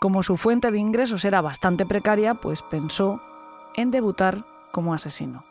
[0.00, 3.20] Como su fuente de ingresos era bastante precaria, pues pensó
[3.76, 5.42] en debutar como asesino.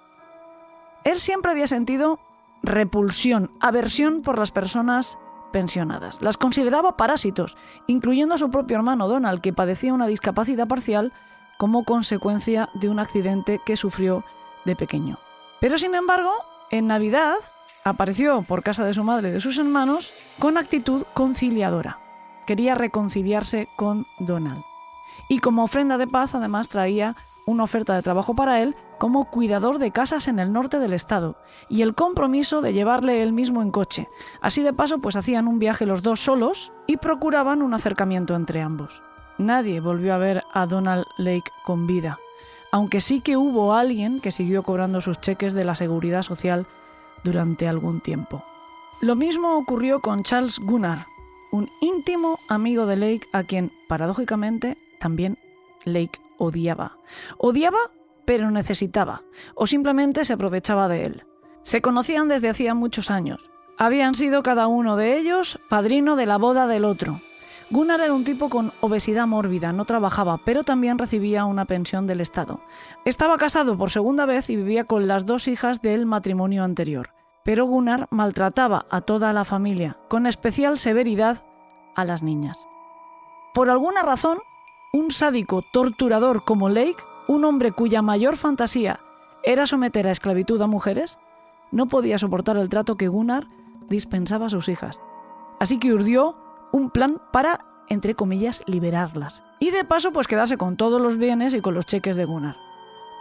[1.04, 2.20] Él siempre había sentido
[2.62, 5.18] repulsión, aversión por las personas
[5.52, 6.22] pensionadas.
[6.22, 11.14] Las consideraba parásitos, incluyendo a su propio hermano Donald, que padecía una discapacidad parcial
[11.58, 14.24] como consecuencia de un accidente que sufrió
[14.68, 15.18] de pequeño.
[15.60, 16.32] Pero sin embargo,
[16.70, 17.38] en Navidad
[17.84, 21.98] apareció por casa de su madre y de sus hermanos con actitud conciliadora
[22.48, 24.64] quería reconciliarse con Donald.
[25.30, 29.78] Y como ofrenda de paz además traía una oferta de trabajo para él como cuidador
[29.78, 31.36] de casas en el norte del estado
[31.70, 34.10] y el compromiso de llevarle él mismo en coche.
[34.42, 38.62] Así de paso pues hacían un viaje los dos solos y procuraban un acercamiento entre
[38.62, 39.04] ambos.
[39.38, 42.18] Nadie volvió a ver a Donald Lake con vida,
[42.72, 46.66] aunque sí que hubo alguien que siguió cobrando sus cheques de la seguridad social
[47.24, 48.44] durante algún tiempo.
[49.02, 51.06] Lo mismo ocurrió con Charles Gunnar,
[51.52, 55.38] un íntimo amigo de Lake a quien, paradójicamente, también
[55.86, 56.98] Lake odiaba.
[57.38, 57.80] Odiaba,
[58.26, 59.22] pero necesitaba,
[59.56, 61.24] o simplemente se aprovechaba de él.
[61.64, 63.50] Se conocían desde hacía muchos años.
[63.78, 67.22] Habían sido cada uno de ellos padrino de la boda del otro.
[67.70, 72.22] Gunnar era un tipo con obesidad mórbida, no trabajaba, pero también recibía una pensión del
[72.22, 72.62] Estado.
[73.04, 77.12] Estaba casado por segunda vez y vivía con las dos hijas del matrimonio anterior
[77.48, 81.46] pero Gunnar maltrataba a toda la familia, con especial severidad
[81.96, 82.68] a las niñas.
[83.54, 84.40] Por alguna razón,
[84.92, 86.98] un sádico torturador como Lake,
[87.30, 89.00] un hombre cuya mayor fantasía
[89.46, 91.20] era someter a esclavitud a mujeres,
[91.72, 93.48] no podía soportar el trato que Gunnar
[93.88, 95.02] dispensaba a sus hijas.
[95.58, 96.36] Así que urdió
[96.72, 99.44] un plan para, entre comillas, liberarlas.
[99.60, 102.58] Y de paso, pues quedarse con todos los bienes y con los cheques de Gunnar.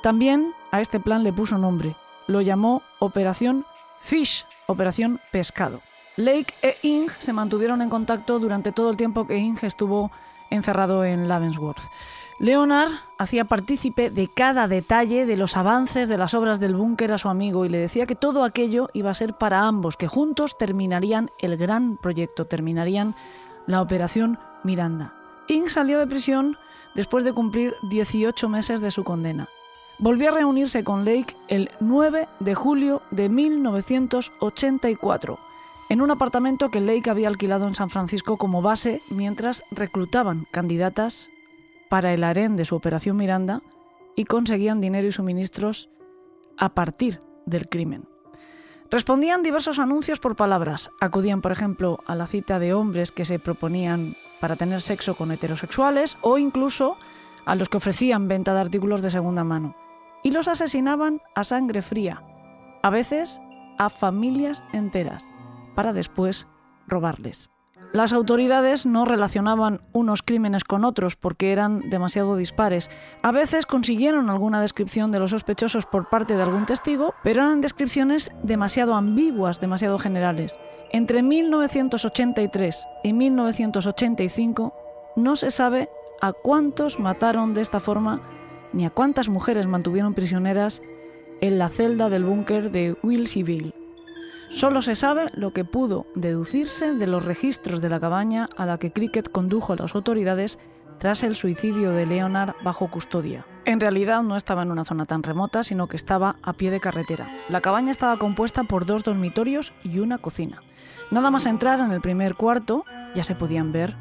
[0.02, 1.96] También a este plan le puso nombre.
[2.26, 3.64] Lo llamó Operación
[4.02, 5.80] Fish, Operación Pescado.
[6.16, 10.10] Lake e Ing se mantuvieron en contacto durante todo el tiempo que Ing estuvo
[10.50, 11.82] encerrado en Lavensworth.
[12.38, 17.18] Leonard hacía partícipe de cada detalle de los avances de las obras del búnker a
[17.18, 20.58] su amigo y le decía que todo aquello iba a ser para ambos, que juntos
[20.58, 23.14] terminarían el gran proyecto, terminarían
[23.66, 25.14] la operación Miranda.
[25.48, 26.56] Ing salió de prisión
[26.94, 29.48] después de cumplir 18 meses de su condena
[29.98, 35.38] volvió a reunirse con Lake el 9 de julio de 1984,
[35.88, 41.30] en un apartamento que Lake había alquilado en San Francisco como base mientras reclutaban candidatas
[41.88, 43.62] para el harén de su Operación Miranda
[44.14, 45.90] y conseguían dinero y suministros
[46.56, 48.08] a partir del crimen.
[48.90, 50.90] Respondían diversos anuncios por palabras.
[51.00, 55.32] Acudían, por ejemplo, a la cita de hombres que se proponían para tener sexo con
[55.32, 56.96] heterosexuales o incluso
[57.44, 59.76] a los que ofrecían venta de artículos de segunda mano.
[60.22, 62.22] Y los asesinaban a sangre fría,
[62.82, 63.40] a veces
[63.78, 65.30] a familias enteras,
[65.74, 66.46] para después
[66.86, 67.50] robarles.
[67.92, 72.90] Las autoridades no relacionaban unos crímenes con otros porque eran demasiado dispares.
[73.22, 77.60] A veces consiguieron alguna descripción de los sospechosos por parte de algún testigo, pero eran
[77.60, 80.58] descripciones demasiado ambiguas, demasiado generales.
[80.92, 84.74] Entre 1983 y 1985
[85.16, 85.88] no se sabe
[86.20, 88.20] a cuántos mataron de esta forma
[88.72, 90.82] ni a cuántas mujeres mantuvieron prisioneras
[91.40, 93.85] en la celda del búnker de Wilseyville.
[94.50, 98.78] Solo se sabe lo que pudo deducirse de los registros de la cabaña a la
[98.78, 100.58] que Cricket condujo a las autoridades
[100.98, 103.44] tras el suicidio de Leonard bajo custodia.
[103.64, 106.80] En realidad no estaba en una zona tan remota, sino que estaba a pie de
[106.80, 107.28] carretera.
[107.48, 110.62] La cabaña estaba compuesta por dos dormitorios y una cocina.
[111.10, 113.94] Nada más entrar en el primer cuarto ya se podían ver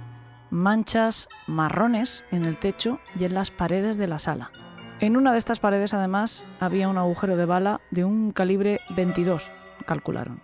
[0.51, 4.51] manchas marrones en el techo y en las paredes de la sala.
[4.99, 9.51] En una de estas paredes además había un agujero de bala de un calibre 22,
[9.85, 10.41] calcularon.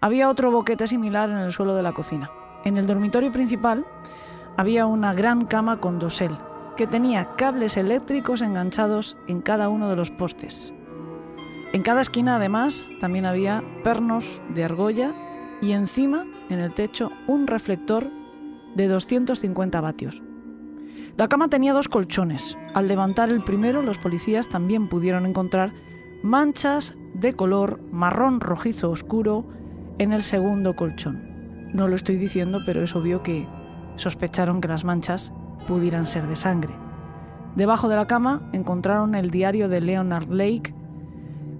[0.00, 2.30] Había otro boquete similar en el suelo de la cocina.
[2.64, 3.84] En el dormitorio principal
[4.56, 6.36] había una gran cama con dosel,
[6.76, 10.74] que tenía cables eléctricos enganchados en cada uno de los postes.
[11.72, 15.12] En cada esquina, además, también había pernos de argolla
[15.60, 18.10] y encima, en el techo, un reflector
[18.74, 20.22] de 250 vatios.
[21.16, 22.56] La cama tenía dos colchones.
[22.74, 25.72] Al levantar el primero, los policías también pudieron encontrar
[26.22, 29.44] manchas de color marrón rojizo oscuro
[29.98, 31.22] en el segundo colchón.
[31.72, 33.46] No lo estoy diciendo, pero es obvio que
[33.96, 35.32] sospecharon que las manchas
[35.66, 36.74] pudieran ser de sangre.
[37.54, 40.74] Debajo de la cama encontraron el diario de Leonard Lake,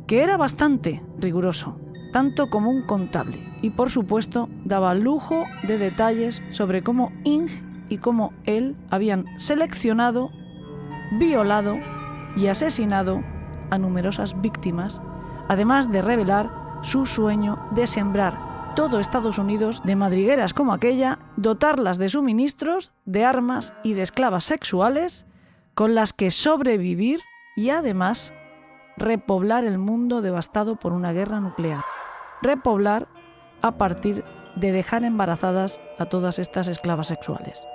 [0.07, 1.77] que era bastante riguroso,
[2.13, 7.49] tanto como un contable, y por supuesto daba lujo de detalles sobre cómo Ing
[7.89, 10.31] y cómo él habían seleccionado,
[11.19, 11.77] violado
[12.37, 13.23] y asesinado
[13.71, 15.01] a numerosas víctimas,
[15.49, 16.51] además de revelar
[16.83, 23.25] su sueño de sembrar todo Estados Unidos de madrigueras como aquella, dotarlas de suministros, de
[23.25, 25.27] armas y de esclavas sexuales
[25.75, 27.21] con las que sobrevivir
[27.57, 28.33] y además
[28.97, 31.85] repoblar el mundo devastado por una guerra nuclear.
[32.43, 33.09] Repoblar
[33.63, 34.25] a partir
[34.57, 37.67] de dejar embarazadas a todas estas esclavas sexuales.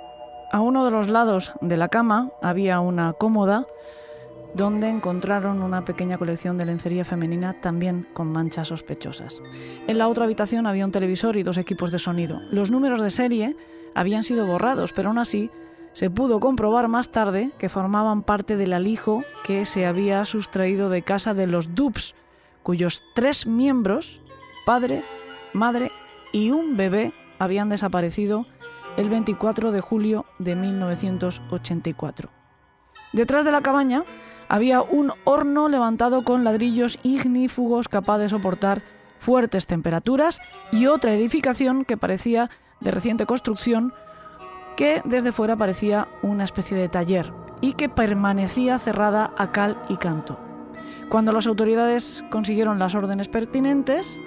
[0.52, 3.66] A uno de los lados de la cama había una cómoda
[4.56, 9.42] donde encontraron una pequeña colección de lencería femenina también con manchas sospechosas.
[9.86, 12.40] En la otra habitación había un televisor y dos equipos de sonido.
[12.50, 13.56] Los números de serie
[13.94, 15.50] habían sido borrados, pero aún así
[15.92, 21.02] se pudo comprobar más tarde que formaban parte del alijo que se había sustraído de
[21.02, 22.14] casa de los Dubs,
[22.62, 24.22] cuyos tres miembros,
[24.64, 25.04] padre,
[25.52, 25.90] madre
[26.32, 28.46] y un bebé, habían desaparecido
[28.96, 32.30] el 24 de julio de 1984.
[33.12, 34.04] Detrás de la cabaña
[34.48, 38.82] había un horno levantado con ladrillos ignífugos capaz de soportar
[39.18, 40.40] fuertes temperaturas
[40.72, 43.92] y otra edificación que parecía de reciente construcción
[44.76, 49.96] que desde fuera parecía una especie de taller y que permanecía cerrada a cal y
[49.96, 50.38] canto.
[51.08, 54.20] Cuando las autoridades consiguieron las órdenes pertinentes,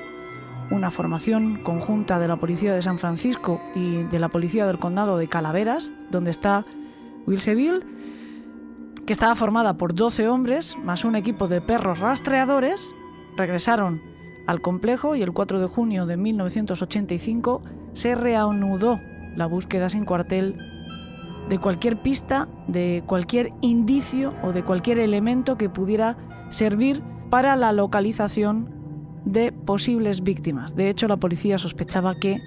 [0.71, 5.17] una formación conjunta de la Policía de San Francisco y de la Policía del Condado
[5.17, 6.65] de Calaveras, donde está
[7.27, 7.83] Wilseville,
[9.09, 12.95] que estaba formada por 12 hombres más un equipo de perros rastreadores,
[13.35, 13.99] regresaron
[14.45, 18.99] al complejo y el 4 de junio de 1985 se reanudó
[19.35, 20.57] la búsqueda sin cuartel
[21.49, 26.15] de cualquier pista, de cualquier indicio o de cualquier elemento que pudiera
[26.51, 28.69] servir para la localización
[29.25, 30.75] de posibles víctimas.
[30.75, 32.37] De hecho, la policía sospechaba que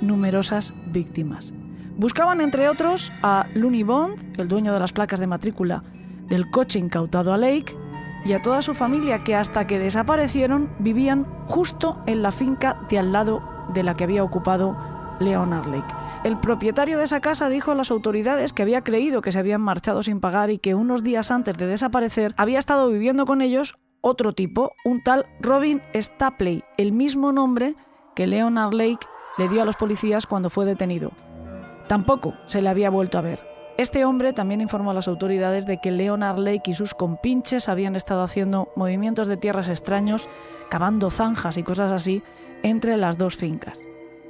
[0.00, 1.52] numerosas víctimas.
[1.96, 5.84] Buscaban, entre otros, a Looney Bond, el dueño de las placas de matrícula
[6.28, 7.76] del coche incautado a Lake
[8.24, 12.98] y a toda su familia que hasta que desaparecieron vivían justo en la finca de
[12.98, 14.76] al lado de la que había ocupado
[15.20, 15.94] Leonard Lake.
[16.24, 19.60] El propietario de esa casa dijo a las autoridades que había creído que se habían
[19.60, 23.76] marchado sin pagar y que unos días antes de desaparecer había estado viviendo con ellos
[24.00, 27.74] otro tipo, un tal Robin Stapley, el mismo nombre
[28.14, 29.06] que Leonard Lake
[29.38, 31.12] le dio a los policías cuando fue detenido.
[31.88, 33.57] Tampoco se le había vuelto a ver.
[33.78, 37.94] Este hombre también informó a las autoridades de que Leonard Lake y sus compinches habían
[37.94, 40.28] estado haciendo movimientos de tierras extraños,
[40.68, 42.24] cavando zanjas y cosas así
[42.64, 43.80] entre las dos fincas.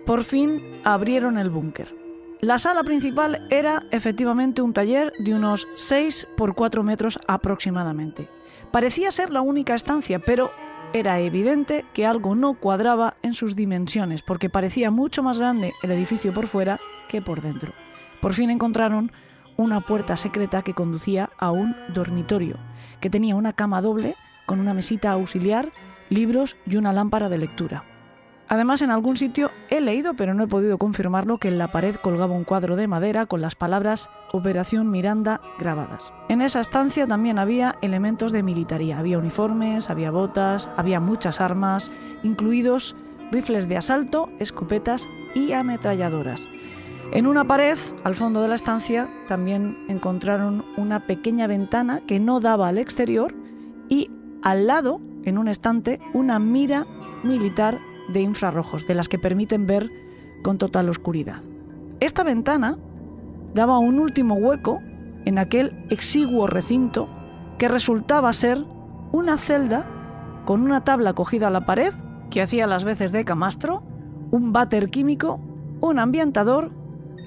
[0.04, 1.94] por fin abrieron el búnker.
[2.40, 8.28] La sala principal era efectivamente un taller de unos 6 por 4 metros aproximadamente.
[8.70, 10.50] Parecía ser la única estancia, pero
[10.92, 15.90] era evidente que algo no cuadraba en sus dimensiones, porque parecía mucho más grande el
[15.90, 16.78] edificio por fuera
[17.08, 17.72] que por dentro.
[18.20, 19.10] Por fin encontraron
[19.58, 22.56] una puerta secreta que conducía a un dormitorio,
[23.00, 24.14] que tenía una cama doble
[24.46, 25.72] con una mesita auxiliar,
[26.10, 27.82] libros y una lámpara de lectura.
[28.46, 31.96] Además, en algún sitio he leído, pero no he podido confirmarlo, que en la pared
[31.96, 36.12] colgaba un cuadro de madera con las palabras Operación Miranda grabadas.
[36.28, 38.98] En esa estancia también había elementos de militaría.
[38.98, 41.90] Había uniformes, había botas, había muchas armas,
[42.22, 42.94] incluidos
[43.32, 46.48] rifles de asalto, escopetas y ametralladoras.
[47.10, 52.38] En una pared, al fondo de la estancia, también encontraron una pequeña ventana que no
[52.38, 53.34] daba al exterior
[53.88, 54.10] y
[54.42, 56.86] al lado, en un estante, una mira
[57.24, 57.78] militar
[58.12, 59.88] de infrarrojos, de las que permiten ver
[60.42, 61.40] con total oscuridad.
[62.00, 62.76] Esta ventana
[63.54, 64.80] daba un último hueco
[65.24, 67.08] en aquel exiguo recinto
[67.56, 68.62] que resultaba ser
[69.12, 69.86] una celda
[70.44, 71.92] con una tabla cogida a la pared
[72.30, 73.82] que hacía las veces de camastro,
[74.30, 75.40] un váter químico,
[75.80, 76.77] un ambientador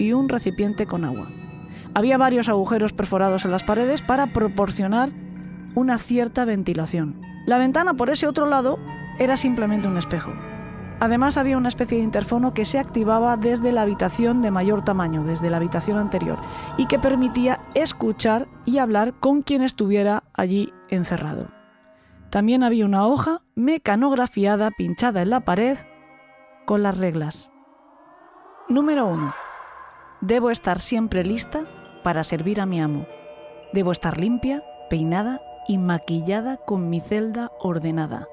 [0.02, 1.28] y un recipiente con agua.
[1.94, 5.10] Había varios agujeros perforados en las paredes para proporcionar
[5.76, 7.16] una cierta ventilación.
[7.46, 8.80] La ventana por ese otro lado
[9.20, 10.32] era simplemente un espejo.
[11.00, 15.24] Además había una especie de interfono que se activaba desde la habitación de mayor tamaño,
[15.24, 16.38] desde la habitación anterior,
[16.78, 21.48] y que permitía escuchar y hablar con quien estuviera allí encerrado.
[22.30, 25.78] También había una hoja mecanografiada pinchada en la pared
[26.66, 27.52] con las reglas.
[28.70, 29.51] Número 1.
[30.22, 31.66] Debo estar siempre lista
[32.04, 33.08] para servir a mi amo.
[33.74, 38.28] Debo estar limpia, peinada y maquillada con mi celda ordenada.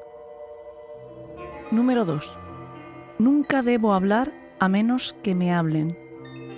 [1.71, 2.39] Número 2
[3.19, 5.99] Nunca debo hablar a menos que me hablen.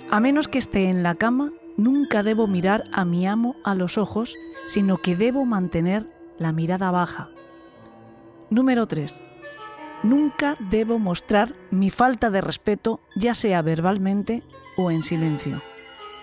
[0.09, 3.97] A menos que esté en la cama, nunca debo mirar a mi amo a los
[3.97, 4.35] ojos,
[4.67, 6.05] sino que debo mantener
[6.37, 7.29] la mirada baja.
[8.49, 9.30] Número 3.
[10.03, 14.43] Nunca debo mostrar mi falta de respeto, ya sea verbalmente
[14.77, 15.61] o en silencio.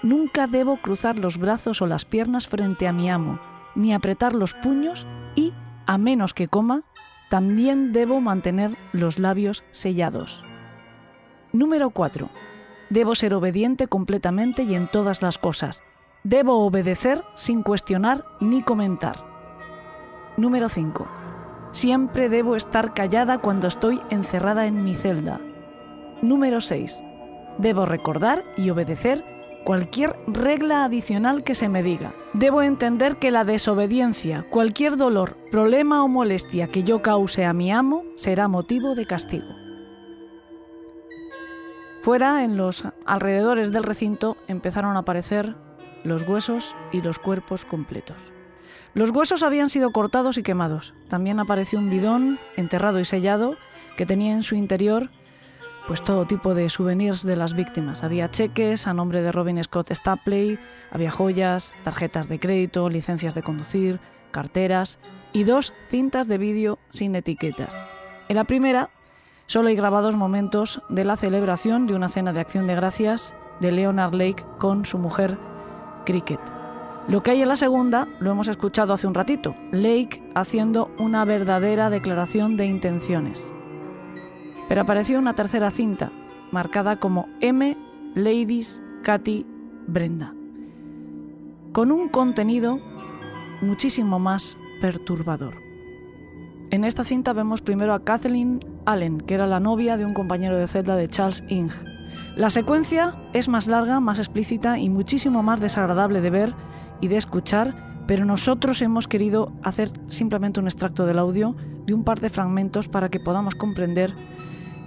[0.03, 3.41] Nunca debo cruzar los brazos o las piernas frente a mi amo,
[3.75, 5.07] ni apretar los puños
[5.37, 5.53] y,
[5.87, 6.83] a menos que coma,
[7.31, 10.43] también debo mantener los labios sellados.
[11.53, 12.29] Número 4.
[12.91, 15.83] Debo ser obediente completamente y en todas las cosas.
[16.25, 19.25] Debo obedecer sin cuestionar ni comentar.
[20.37, 21.18] Número 5.
[21.71, 25.41] Siempre debo estar callada cuando estoy encerrada en mi celda.
[26.23, 27.03] Número 6.
[27.59, 29.23] Debo recordar y obedecer
[29.65, 32.15] cualquier regla adicional que se me diga.
[32.33, 37.71] Debo entender que la desobediencia, cualquier dolor, problema o molestia que yo cause a mi
[37.71, 39.55] amo será motivo de castigo.
[42.03, 45.55] Fuera, en los alrededores del recinto, empezaron a aparecer
[46.03, 48.33] los huesos y los cuerpos completos.
[48.95, 50.95] Los huesos habían sido cortados y quemados.
[51.09, 53.57] También apareció un bidón enterrado y sellado
[53.97, 55.11] que tenía en su interior
[55.89, 58.05] pues todo tipo de souvenirs de las víctimas.
[58.05, 60.59] Había cheques a nombre de Robin Scott Stapley,
[60.91, 63.99] había joyas, tarjetas de crédito, licencias de conducir,
[64.31, 64.99] carteras
[65.33, 67.75] y dos cintas de vídeo sin etiquetas.
[68.29, 68.91] En la primera
[69.47, 73.73] solo hay grabados momentos de la celebración de una cena de acción de gracias de
[73.73, 75.39] Leonard Lake con su mujer
[76.05, 76.58] Cricket.
[77.09, 81.25] Lo que hay en la segunda lo hemos escuchado hace un ratito, Lake haciendo una
[81.25, 83.51] verdadera declaración de intenciones.
[84.69, 86.13] Pero apareció una tercera cinta,
[86.53, 87.79] marcada como M.
[88.15, 89.47] Ladies Katy
[89.87, 90.35] Brenda,
[91.73, 92.79] con un contenido
[93.63, 95.55] muchísimo más perturbador.
[96.71, 100.59] En esta cinta vemos primero a Kathleen Allen, que era la novia de un compañero
[100.59, 101.71] de celda de Charles Ing.
[102.37, 106.55] La secuencia es más larga, más explícita y muchísimo más desagradable de ver
[107.01, 107.75] y de escuchar,
[108.07, 111.55] pero nosotros hemos querido hacer simplemente un extracto del audio
[111.87, 114.15] de un par de fragmentos para que podamos comprender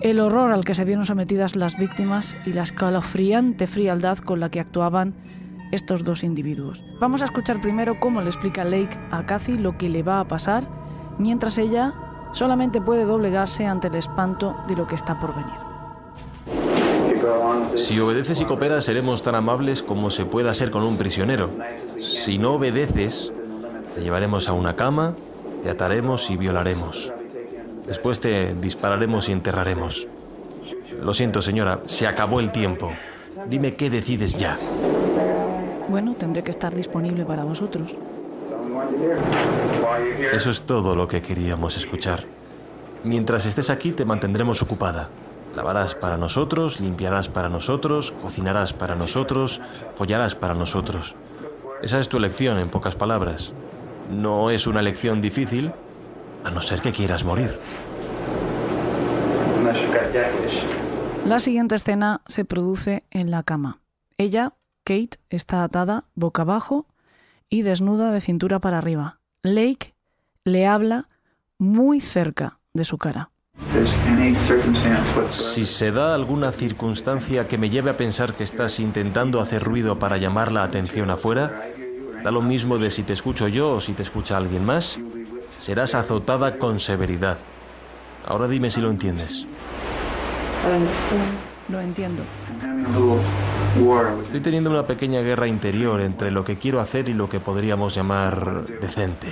[0.01, 4.49] el horror al que se vieron sometidas las víctimas y la escalofriante frialdad con la
[4.49, 5.13] que actuaban
[5.71, 6.83] estos dos individuos.
[6.99, 10.27] Vamos a escuchar primero cómo le explica Lake a Cathy lo que le va a
[10.27, 10.67] pasar,
[11.17, 11.93] mientras ella
[12.33, 15.70] solamente puede doblegarse ante el espanto de lo que está por venir.
[17.75, 21.49] Si obedeces y cooperas, seremos tan amables como se pueda ser con un prisionero.
[21.99, 23.31] Si no obedeces,
[23.95, 25.13] te llevaremos a una cama,
[25.63, 27.13] te ataremos y violaremos.
[27.87, 30.07] Después te dispararemos y enterraremos.
[31.01, 32.91] Lo siento, señora, se acabó el tiempo.
[33.47, 34.57] Dime qué decides ya.
[35.89, 37.97] Bueno, tendré que estar disponible para vosotros.
[40.31, 42.23] Eso es todo lo que queríamos escuchar.
[43.03, 45.09] Mientras estés aquí te mantendremos ocupada.
[45.55, 49.61] Lavarás para nosotros, limpiarás para nosotros, cocinarás para nosotros,
[49.93, 51.15] follarás para nosotros.
[51.81, 53.53] Esa es tu elección, en pocas palabras.
[54.09, 55.71] No es una elección difícil,
[56.43, 57.57] a no ser que quieras morir.
[61.25, 63.79] La siguiente escena se produce en la cama.
[64.17, 66.87] Ella, Kate, está atada boca abajo
[67.49, 69.19] y desnuda de cintura para arriba.
[69.43, 69.93] Lake
[70.43, 71.09] le habla
[71.57, 73.29] muy cerca de su cara.
[75.29, 79.97] Si se da alguna circunstancia que me lleve a pensar que estás intentando hacer ruido
[79.99, 81.63] para llamar la atención afuera,
[82.23, 84.99] da lo mismo de si te escucho yo o si te escucha alguien más,
[85.59, 87.37] serás azotada con severidad.
[88.25, 89.47] Ahora dime si lo entiendes.
[91.69, 92.23] Lo entiendo.
[94.23, 97.95] Estoy teniendo una pequeña guerra interior entre lo que quiero hacer y lo que podríamos
[97.95, 99.27] llamar decente.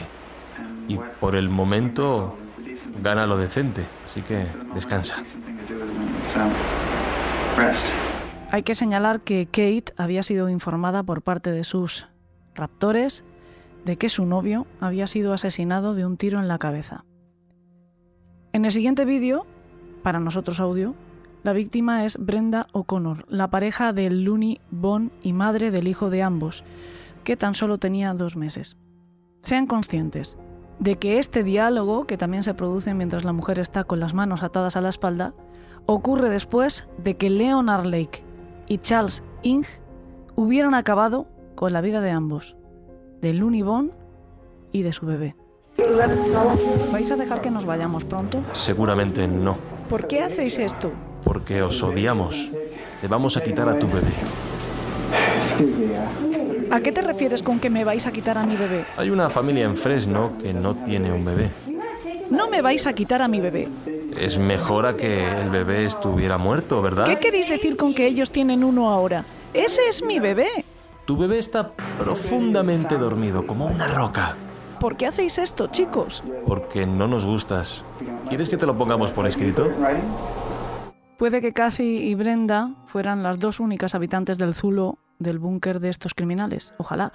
[0.88, 2.36] Y por el momento
[3.04, 5.18] gana lo decente, así que descansa.
[8.52, 12.08] Hay que señalar que Kate había sido informada por parte de sus
[12.56, 13.24] raptores
[13.86, 17.06] de que su novio había sido asesinado de un tiro en la cabeza.
[18.52, 19.46] En el siguiente vídeo,
[20.02, 20.96] para nosotros audio,
[21.44, 26.24] la víctima es Brenda O'Connor, la pareja de Looney Bond y madre del hijo de
[26.24, 26.64] ambos,
[27.24, 28.76] que tan solo tenía dos meses.
[29.42, 30.36] Sean conscientes
[30.80, 34.44] de que este diálogo, que también se produce mientras la mujer está con las manos
[34.44, 35.34] atadas a la espalda,
[35.86, 38.24] ocurre después de que Leonard Lake
[38.68, 39.66] y Charles Ing
[40.36, 42.56] hubieran acabado con la vida de ambos,
[43.22, 43.92] de Looney Bond
[44.72, 45.36] y de su bebé.
[46.92, 48.42] ¿Vais a dejar que nos vayamos pronto?
[48.54, 49.58] Seguramente no.
[49.90, 50.92] ¿Por qué hacéis esto?
[51.24, 52.50] Porque os odiamos.
[53.02, 54.12] Te vamos a quitar a tu bebé.
[56.72, 58.86] ¿A qué te refieres con que me vais a quitar a mi bebé?
[58.96, 61.50] Hay una familia en Fresno que no tiene un bebé.
[62.30, 63.68] No me vais a quitar a mi bebé.
[64.16, 67.06] Es mejor a que el bebé estuviera muerto, ¿verdad?
[67.06, 69.26] ¿Qué queréis decir con que ellos tienen uno ahora?
[69.54, 70.48] Ese es mi bebé.
[71.06, 74.36] Tu bebé está profundamente dormido, como una roca.
[74.80, 76.24] ¿Por qué hacéis esto, chicos?
[76.46, 77.84] Porque no nos gustas.
[78.28, 79.68] ¿Quieres que te lo pongamos por escrito?
[81.18, 85.90] Puede que Kathy y Brenda fueran las dos únicas habitantes del Zulo del búnker de
[85.90, 86.74] estos criminales.
[86.78, 87.12] Ojalá.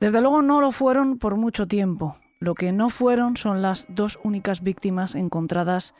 [0.00, 2.16] Desde luego no lo fueron por mucho tiempo.
[2.38, 5.94] Lo que no fueron son las dos únicas víctimas encontradas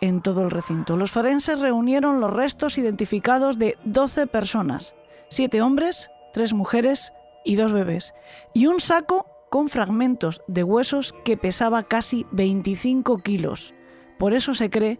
[0.00, 0.96] en todo el recinto.
[0.96, 4.94] Los forenses reunieron los restos identificados de 12 personas,
[5.28, 7.12] siete hombres, tres mujeres
[7.44, 8.14] y dos bebés,
[8.54, 13.74] y un saco con fragmentos de huesos que pesaba casi 25 kilos.
[14.18, 14.98] Por eso se cree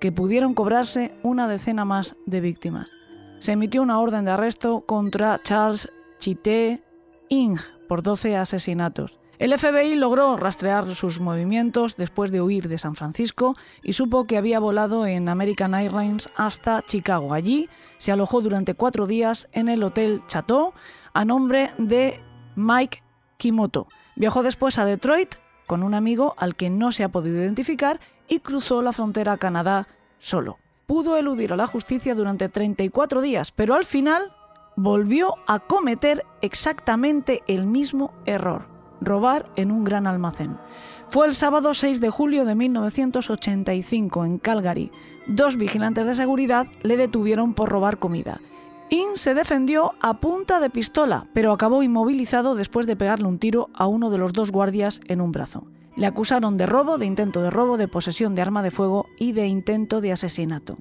[0.00, 2.90] que pudieron cobrarse una decena más de víctimas.
[3.44, 6.82] Se emitió una orden de arresto contra Charles Chité
[7.28, 9.18] Ing por 12 asesinatos.
[9.38, 14.38] El FBI logró rastrear sus movimientos después de huir de San Francisco y supo que
[14.38, 17.34] había volado en American Airlines hasta Chicago.
[17.34, 17.68] Allí
[17.98, 20.72] se alojó durante cuatro días en el Hotel Chateau
[21.12, 22.22] a nombre de
[22.56, 23.02] Mike
[23.36, 23.88] Kimoto.
[24.16, 25.34] Viajó después a Detroit
[25.66, 29.36] con un amigo al que no se ha podido identificar y cruzó la frontera a
[29.36, 29.86] Canadá
[30.16, 30.63] solo.
[30.86, 34.32] Pudo eludir a la justicia durante 34 días, pero al final
[34.76, 38.66] volvió a cometer exactamente el mismo error,
[39.00, 40.58] robar en un gran almacén.
[41.08, 44.90] Fue el sábado 6 de julio de 1985 en Calgary.
[45.26, 48.40] Dos vigilantes de seguridad le detuvieron por robar comida.
[48.90, 53.70] In se defendió a punta de pistola, pero acabó inmovilizado después de pegarle un tiro
[53.72, 55.64] a uno de los dos guardias en un brazo.
[55.96, 59.32] Le acusaron de robo, de intento de robo, de posesión de arma de fuego y
[59.32, 60.76] de intento de asesinato.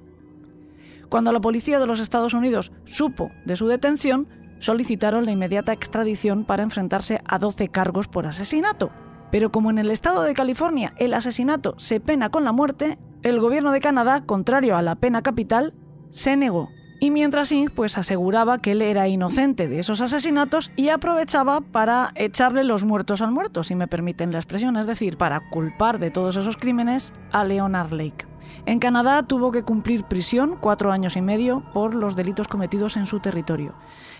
[1.09, 4.27] Cuando la policía de los Estados Unidos supo de su detención,
[4.59, 8.89] solicitaron la inmediata extradición para enfrentarse a 12 cargos por asesinato.
[9.29, 13.39] Pero como en el estado de California el asesinato se pena con la muerte, el
[13.39, 15.73] gobierno de Canadá, contrario a la pena capital,
[16.11, 16.69] se negó.
[17.03, 22.13] Y mientras Ing pues aseguraba que él era inocente de esos asesinatos y aprovechaba para
[22.15, 26.11] echarle los muertos al muerto, si me permiten la expresión, es decir, para culpar de
[26.11, 28.25] todos esos crímenes a Leonard Lake.
[28.65, 33.05] En Canadá tuvo que cumplir prisión cuatro años y medio por los delitos cometidos en
[33.05, 33.75] su territorio,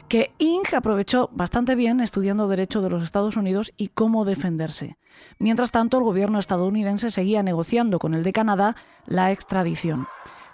[0.10, 4.98] que Ing aprovechó bastante bien estudiando Derecho de los Estados Unidos y cómo defenderse.
[5.40, 8.76] Mientras tanto, el gobierno estadounidense seguía negociando con el de Canadá
[9.06, 10.06] la extradición.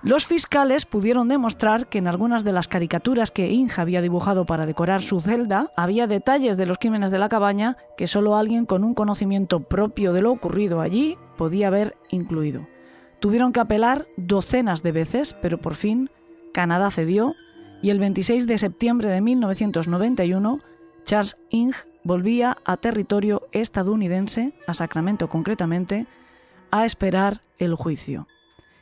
[0.01, 4.65] Los fiscales pudieron demostrar que en algunas de las caricaturas que Inge había dibujado para
[4.65, 8.85] decorar su celda había detalles de los crímenes de la cabaña que solo alguien con
[8.85, 12.65] un conocimiento propio de lo ocurrido allí podía haber incluido.
[13.19, 16.09] Tuvieron que apelar docenas de veces, pero por fin
[16.53, 17.35] Canadá cedió
[17.81, 20.59] y el 26 de septiembre de 1991
[21.03, 21.73] Charles Ing
[22.05, 26.07] volvía a territorio estadounidense, a Sacramento concretamente,
[26.71, 28.27] a esperar el juicio.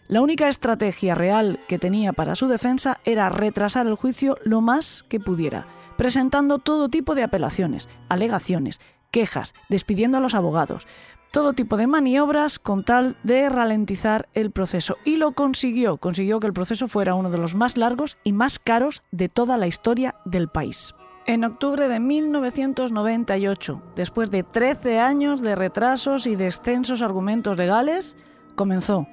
[0.08, 5.04] La única estrategia real que tenía para su defensa era retrasar el juicio lo más
[5.10, 8.80] que pudiera, presentando todo tipo de apelaciones, alegaciones,
[9.12, 10.88] quejas, despidiendo a los abogados,
[11.32, 14.96] todo tipo de maniobras con tal de ralentizar el proceso.
[15.04, 18.60] Y lo consiguió, consiguió que el proceso fuera uno de los más largos y más
[18.60, 20.96] caros de toda la historia del país.
[21.26, 28.16] En octubre de 1998, después de 13 años de retrasos y de extensos argumentos legales,
[28.56, 29.06] comenzó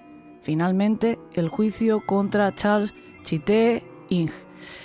[0.45, 4.31] finalmente el juicio contra Charles Chité Ing.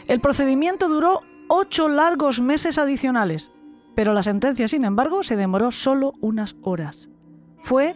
[0.08, 3.52] El procedimiento duró ocho largos meses adicionales,
[3.96, 7.10] pero la sentencia, sin embargo, se demoró solo unas horas.
[7.62, 7.94] Fue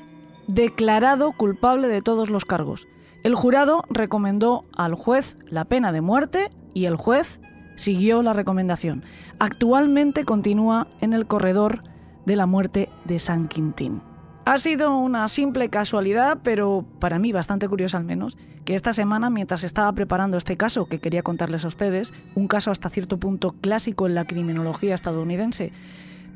[0.48, 2.88] declarado culpable de todos los cargos.
[3.24, 7.40] El jurado recomendó al juez la pena de muerte y el juez
[7.76, 9.04] siguió la recomendación.
[9.40, 11.80] Actualmente continúa en el corredor
[12.26, 14.02] de la muerte de San Quintín.
[14.46, 19.30] Ha sido una simple casualidad, pero para mí bastante curiosa al menos, que esta semana,
[19.30, 23.54] mientras estaba preparando este caso que quería contarles a ustedes, un caso hasta cierto punto
[23.54, 25.72] clásico en la criminología estadounidense,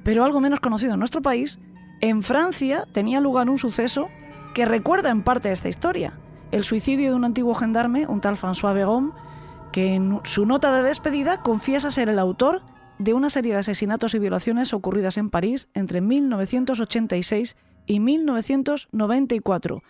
[0.05, 1.60] pero algo menos conocido en nuestro país,
[1.99, 4.08] en Francia tenía lugar un suceso
[4.53, 6.14] que recuerda en parte esta historia,
[6.51, 9.12] el suicidio de un antiguo gendarme, un tal François Begon,
[9.74, 12.62] que en su nota de despedida confiesa ser el autor
[12.99, 17.58] de una serie de asesinatos y violaciones ocurridas en París entre 1986
[17.88, 19.82] y 1994,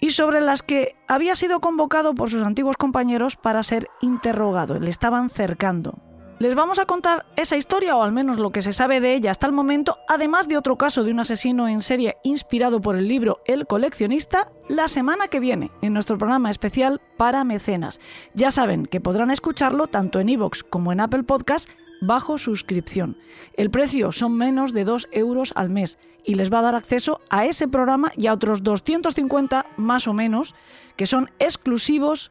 [0.00, 4.80] y sobre las que había sido convocado por sus antiguos compañeros para ser interrogado.
[4.80, 5.98] Le estaban cercando.
[6.40, 9.32] Les vamos a contar esa historia, o al menos lo que se sabe de ella
[9.32, 13.08] hasta el momento, además de otro caso de un asesino en serie inspirado por el
[13.08, 18.00] libro El coleccionista, la semana que viene, en nuestro programa especial para mecenas.
[18.34, 21.70] Ya saben que podrán escucharlo tanto en iVoox como en Apple Podcast
[22.00, 23.16] bajo suscripción.
[23.54, 27.20] El precio son menos de 2 euros al mes y les va a dar acceso
[27.30, 30.54] a ese programa y a otros 250 más o menos
[30.96, 32.30] que son exclusivos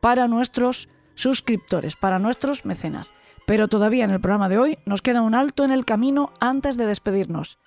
[0.00, 3.12] para nuestros suscriptores, para nuestros mecenas.
[3.46, 6.76] Pero todavía en el programa de hoy nos queda un alto en el camino antes
[6.76, 7.58] de despedirnos.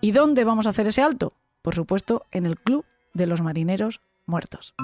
[0.00, 1.32] ¿Y dónde vamos a hacer ese alto?
[1.62, 4.74] Por supuesto, en el Club de los Marineros Muertos.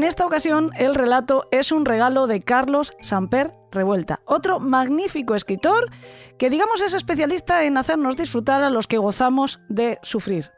[0.00, 5.90] En esta ocasión, el relato es un regalo de Carlos Samper Revuelta, otro magnífico escritor
[6.38, 10.52] que digamos es especialista en hacernos disfrutar a los que gozamos de sufrir.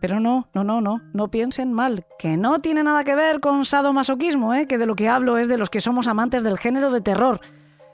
[0.00, 3.64] Pero no, no, no, no, no piensen mal, que no tiene nada que ver con
[3.64, 4.68] sadomasoquismo, ¿eh?
[4.68, 7.40] que de lo que hablo es de los que somos amantes del género de terror,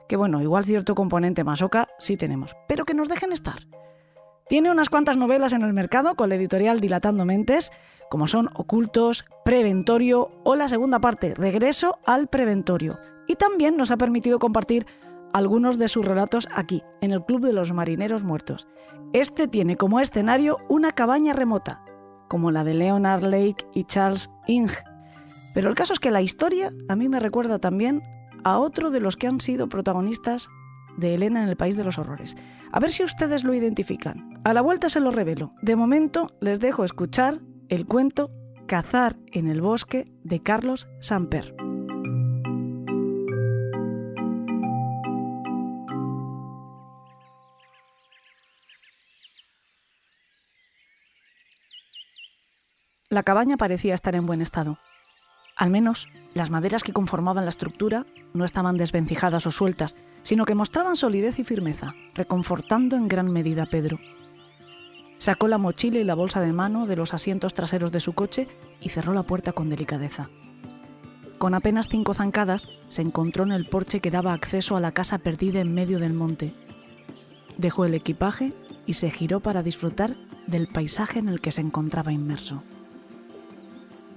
[0.07, 3.61] que bueno, igual cierto componente masoca sí tenemos, pero que nos dejen estar.
[4.51, 7.71] Tiene unas cuantas novelas en el mercado con la editorial Dilatando Mentes,
[8.11, 12.99] como son Ocultos, Preventorio o la segunda parte, Regreso al Preventorio.
[13.27, 14.87] Y también nos ha permitido compartir
[15.33, 18.67] algunos de sus relatos aquí, en el Club de los Marineros Muertos.
[19.13, 21.85] Este tiene como escenario una cabaña remota,
[22.29, 24.71] como la de Leonard Lake y Charles Ing.
[25.55, 28.03] Pero el caso es que la historia a mí me recuerda también
[28.43, 30.49] a otro de los que han sido protagonistas
[30.97, 32.37] de Elena en el País de los Horrores.
[32.73, 34.41] A ver si ustedes lo identifican.
[34.45, 35.55] A la vuelta se lo revelo.
[35.63, 37.41] De momento les dejo escuchar
[37.71, 38.33] el cuento
[38.67, 41.55] Cazar en el bosque de Carlos Samper.
[53.09, 54.79] La cabaña parecía estar en buen estado.
[55.57, 58.05] Al menos las maderas que conformaban la estructura
[58.35, 63.65] no estaban desvencijadas o sueltas, sino que mostraban solidez y firmeza, reconfortando en gran medida
[63.65, 63.99] a Pedro.
[65.21, 68.49] Sacó la mochila y la bolsa de mano de los asientos traseros de su coche
[68.81, 70.31] y cerró la puerta con delicadeza.
[71.37, 75.19] Con apenas cinco zancadas, se encontró en el porche que daba acceso a la casa
[75.19, 76.55] perdida en medio del monte.
[77.59, 78.55] Dejó el equipaje
[78.87, 80.17] y se giró para disfrutar
[80.47, 82.63] del paisaje en el que se encontraba inmerso.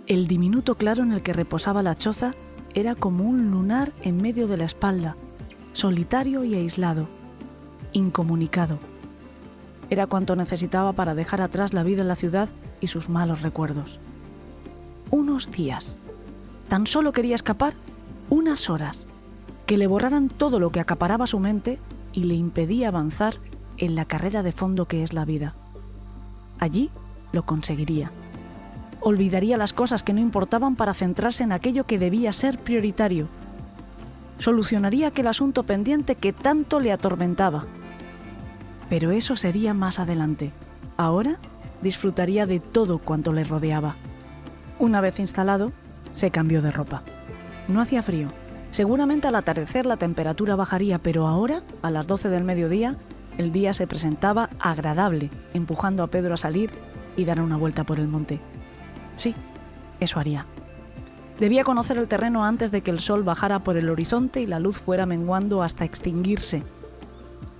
[0.07, 2.33] El diminuto claro en el que reposaba la choza
[2.75, 5.17] era como un lunar en medio de la espalda,
[5.73, 7.09] solitario y aislado,
[7.91, 8.79] incomunicado
[9.93, 12.49] era cuanto necesitaba para dejar atrás la vida en la ciudad
[12.81, 13.99] y sus malos recuerdos.
[15.11, 15.97] Unos días.
[16.67, 17.73] Tan solo quería escapar
[18.29, 19.05] unas horas,
[19.67, 21.79] que le borraran todo lo que acaparaba su mente
[22.11, 23.35] y le impedía avanzar
[23.77, 25.53] en la carrera de fondo que es la vida.
[26.59, 26.89] Allí
[27.31, 28.11] lo conseguiría.
[28.99, 33.27] Olvidaría las cosas que no importaban para centrarse en aquello que debía ser prioritario.
[34.39, 37.65] Solucionaría aquel asunto pendiente que tanto le atormentaba
[38.93, 40.51] pero eso sería más adelante.
[40.97, 41.37] Ahora
[41.81, 43.95] disfrutaría de todo cuanto le rodeaba.
[44.77, 45.71] Una vez instalado,
[46.11, 47.01] se cambió de ropa.
[47.67, 48.27] No hacía frío,
[48.69, 52.95] Seguramente al atardecer la temperatura bajaría, pero ahora, a las 12 del mediodía,
[53.39, 56.69] el día se presentaba agradable, empujando a Pedro a salir
[57.17, 58.39] y dar una vuelta por el monte.
[59.17, 59.33] Sí,
[59.99, 60.45] eso haría.
[61.39, 64.59] Debía conocer el terreno antes de que el sol bajara por el horizonte y la
[64.59, 66.61] luz fuera menguando hasta extinguirse.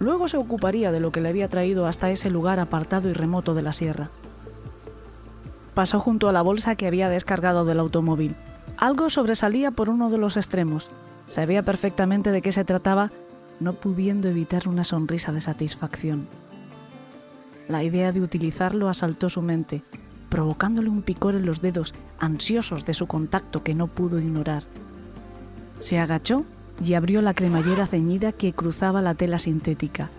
[0.03, 3.53] Luego se ocuparía de lo que le había traído hasta ese lugar apartado y remoto
[3.53, 4.09] de la sierra.
[5.75, 8.35] Pasó junto a la bolsa que había descargado del automóvil.
[8.75, 10.89] Algo sobresalía por uno de los extremos.
[11.29, 13.11] Sabía perfectamente de qué se trataba,
[13.61, 16.27] no pudiendo evitar una sonrisa de satisfacción.
[17.69, 19.83] La idea de utilizarlo asaltó su mente,
[20.27, 24.63] provocándole un picor en los dedos, ansiosos de su contacto que no pudo ignorar.
[25.79, 26.43] Se agachó
[26.81, 30.09] y abrió la cremallera ceñida que cruzaba la tela sintética.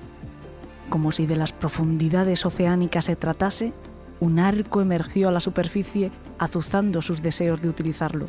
[0.88, 3.72] Como si de las profundidades oceánicas se tratase,
[4.20, 8.26] un arco emergió a la superficie azuzando sus deseos de utilizarlo.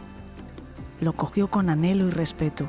[1.02, 2.68] Lo cogió con anhelo y respeto.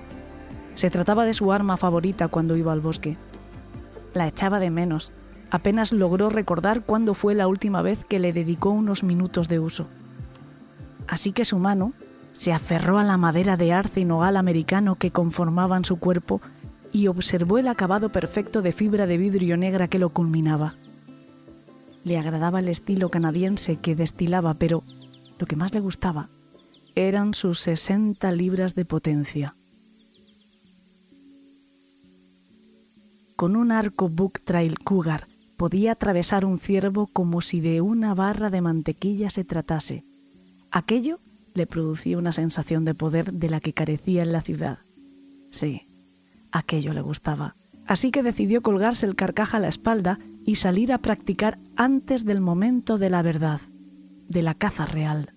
[0.75, 3.17] Se trataba de su arma favorita cuando iba al bosque.
[4.15, 5.13] La echaba de menos.
[5.51, 9.87] Apenas logró recordar cuándo fue la última vez que le dedicó unos minutos de uso.
[11.07, 11.93] Así que su mano
[12.39, 16.41] se aferró a la madera de arce y nogal americano que conformaban su cuerpo
[16.93, 20.74] y observó el acabado perfecto de fibra de vidrio negra que lo culminaba.
[22.05, 24.82] Le agradaba el estilo canadiense que destilaba, pero
[25.39, 26.28] lo que más le gustaba
[26.95, 29.55] eran sus 60 libras de potencia.
[33.34, 35.26] Con un arco Book Trail Cougar
[35.59, 40.05] podía atravesar un ciervo como si de una barra de mantequilla se tratase.
[40.70, 41.18] Aquello
[41.57, 44.79] le producía una sensación de poder de la que carecía en la ciudad.
[45.51, 45.83] Sí,
[46.53, 47.55] aquello le gustaba.
[47.87, 52.41] Así que decidió colgarse el carcaja a la espalda y salir a practicar antes del
[52.41, 53.61] momento de la verdad,
[54.29, 55.33] de la caza real.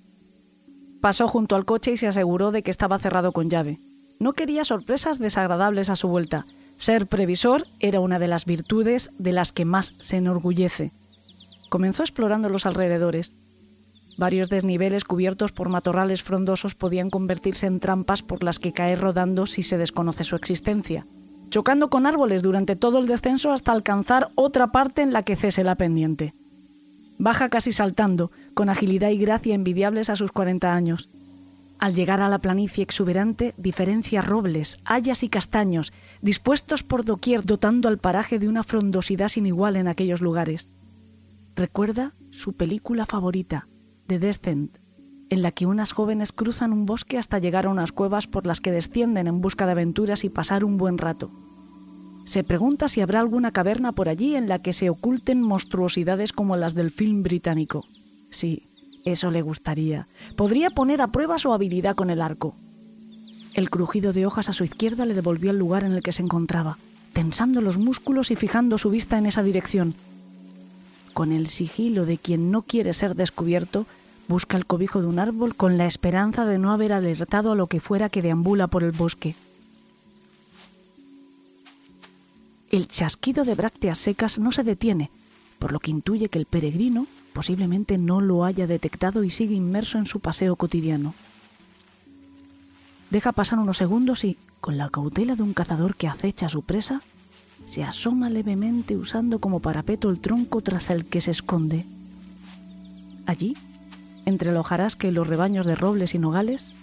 [1.01, 3.79] Pasó junto al coche y se aseguró de que estaba cerrado con llave.
[4.19, 6.45] No quería sorpresas desagradables a su vuelta,
[6.79, 10.93] ser previsor era una de las virtudes de las que más se enorgullece.
[11.67, 13.35] Comenzó explorando los alrededores.
[14.19, 19.45] Varios desniveles cubiertos por matorrales frondosos podían convertirse en trampas por las que caer rodando
[19.45, 21.07] si se desconoce su existencia,
[21.49, 25.63] chocando con árboles durante todo el descenso hasta alcanzar otra parte en la que cese
[25.63, 26.33] la pendiente.
[27.17, 31.07] Baja casi saltando, con agilidad y gracia envidiables a sus 40 años.
[31.79, 37.87] Al llegar a la planicie exuberante, diferencia robles, hayas y castaños, dispuestos por doquier, dotando
[37.87, 40.67] al paraje de una frondosidad sin igual en aquellos lugares.
[41.55, 43.65] Recuerda su película favorita,
[44.09, 44.75] The Descent,
[45.29, 48.59] en la que unas jóvenes cruzan un bosque hasta llegar a unas cuevas por las
[48.59, 51.29] que descienden en busca de aventuras y pasar un buen rato.
[52.25, 56.57] Se pregunta si habrá alguna caverna por allí en la que se oculten monstruosidades como
[56.57, 57.85] las del film británico.
[58.31, 58.63] Sí,
[59.05, 60.07] eso le gustaría.
[60.35, 62.55] Podría poner a prueba su habilidad con el arco.
[63.53, 66.23] El crujido de hojas a su izquierda le devolvió al lugar en el que se
[66.23, 66.79] encontraba,
[67.13, 69.93] tensando los músculos y fijando su vista en esa dirección.
[71.13, 73.85] Con el sigilo de quien no quiere ser descubierto,
[74.29, 77.65] busca el cobijo de un árbol con la esperanza de no haber alertado a lo
[77.65, 79.35] que fuera que deambula por el bosque.
[82.69, 85.09] El chasquido de brácteas secas no se detiene,
[85.57, 89.97] por lo que intuye que el peregrino posiblemente no lo haya detectado y sigue inmerso
[89.97, 91.15] en su paseo cotidiano.
[93.09, 96.61] Deja pasar unos segundos y, con la cautela de un cazador que acecha a su
[96.61, 97.01] presa,
[97.65, 101.87] se asoma levemente usando como parapeto el tronco tras el que se esconde.
[103.25, 103.55] Allí,
[104.29, 106.73] entre el hojarasca y los rebaños de robles y nogales,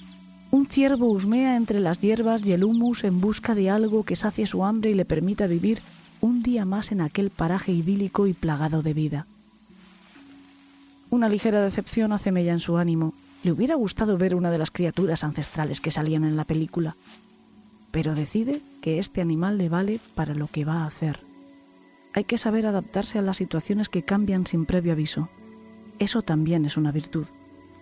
[0.50, 4.46] un ciervo husmea entre las hierbas y el humus en busca de algo que sacie
[4.46, 5.80] su hambre y le permita vivir
[6.20, 9.26] un día más en aquel paraje idílico y plagado de vida.
[11.10, 13.14] Una ligera decepción hace mella en su ánimo.
[13.44, 16.96] Le hubiera gustado ver una de las criaturas ancestrales que salían en la película,
[17.90, 21.20] pero decide que este animal le vale para lo que va a hacer.
[22.12, 25.28] Hay que saber adaptarse a las situaciones que cambian sin previo aviso.
[25.98, 27.26] Eso también es una virtud.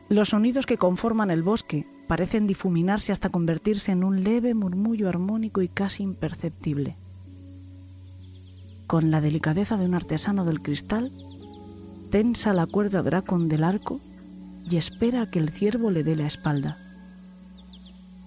[0.09, 5.62] Los sonidos que conforman el bosque parecen difuminarse hasta convertirse en un leve murmullo armónico
[5.62, 6.97] y casi imperceptible.
[8.87, 11.11] Con la delicadeza de un artesano del cristal,
[12.11, 14.01] tensa la cuerda dracon del arco
[14.69, 16.79] y espera a que el ciervo le dé la espalda.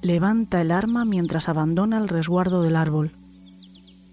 [0.02, 3.12] Levanta el arma mientras abandona el resguardo del árbol.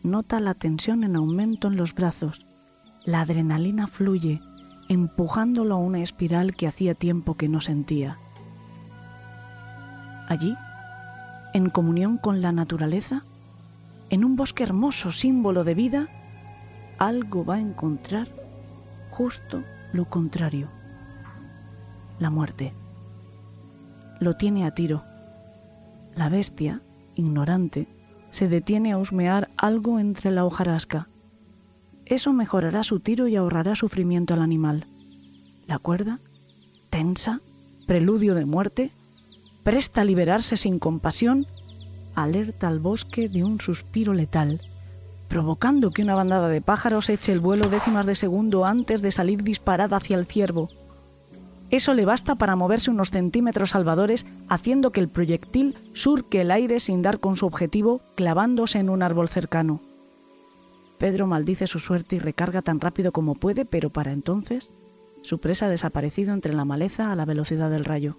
[0.02, 2.46] Nota la tensión en aumento en los brazos.
[3.04, 4.40] La adrenalina fluye,
[4.94, 8.18] empujándolo a una espiral que hacía tiempo que no sentía.
[10.28, 10.56] Allí,
[11.52, 13.24] en comunión con la naturaleza,
[14.08, 16.08] en un bosque hermoso, símbolo de vida,
[16.98, 18.28] algo va a encontrar
[19.10, 20.68] justo lo contrario,
[22.18, 22.72] la muerte.
[24.20, 25.02] Lo tiene a tiro.
[26.14, 26.80] La bestia,
[27.14, 27.88] ignorante,
[28.30, 31.08] se detiene a husmear algo entre la hojarasca.
[32.06, 34.86] Eso mejorará su tiro y ahorrará sufrimiento al animal.
[35.66, 36.18] La cuerda,
[36.90, 37.40] tensa,
[37.86, 38.90] preludio de muerte,
[39.62, 41.46] presta a liberarse sin compasión,
[42.14, 44.60] alerta al bosque de un suspiro letal,
[45.28, 49.42] provocando que una bandada de pájaros eche el vuelo décimas de segundo antes de salir
[49.42, 50.68] disparada hacia el ciervo.
[51.70, 56.78] Eso le basta para moverse unos centímetros salvadores, haciendo que el proyectil surque el aire
[56.78, 59.80] sin dar con su objetivo, clavándose en un árbol cercano.
[60.98, 64.72] Pedro maldice su suerte y recarga tan rápido como puede, pero para entonces
[65.22, 68.16] su presa ha desaparecido entre la maleza a la velocidad del rayo.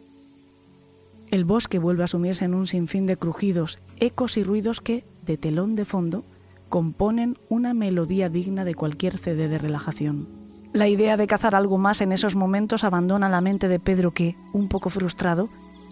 [1.32, 5.38] El bosque vuelve a sumirse en un sinfín de crujidos, ecos y ruidos que, de
[5.38, 6.24] telón de fondo,
[6.70, 10.28] componen una melodía digna de cualquier CD de relajación.
[10.74, 14.36] La idea de cazar algo más en esos momentos abandona la mente de Pedro que,
[14.52, 15.50] un poco frustrado,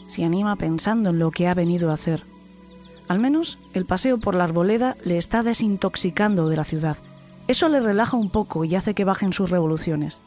[0.08, 2.24] se anima pensando en lo que ha venido a hacer.
[3.14, 6.98] Al menos el paseo por la arboleda le está desintoxicando de la ciudad.
[7.48, 10.20] Eso le relaja un poco y hace que bajen sus revoluciones.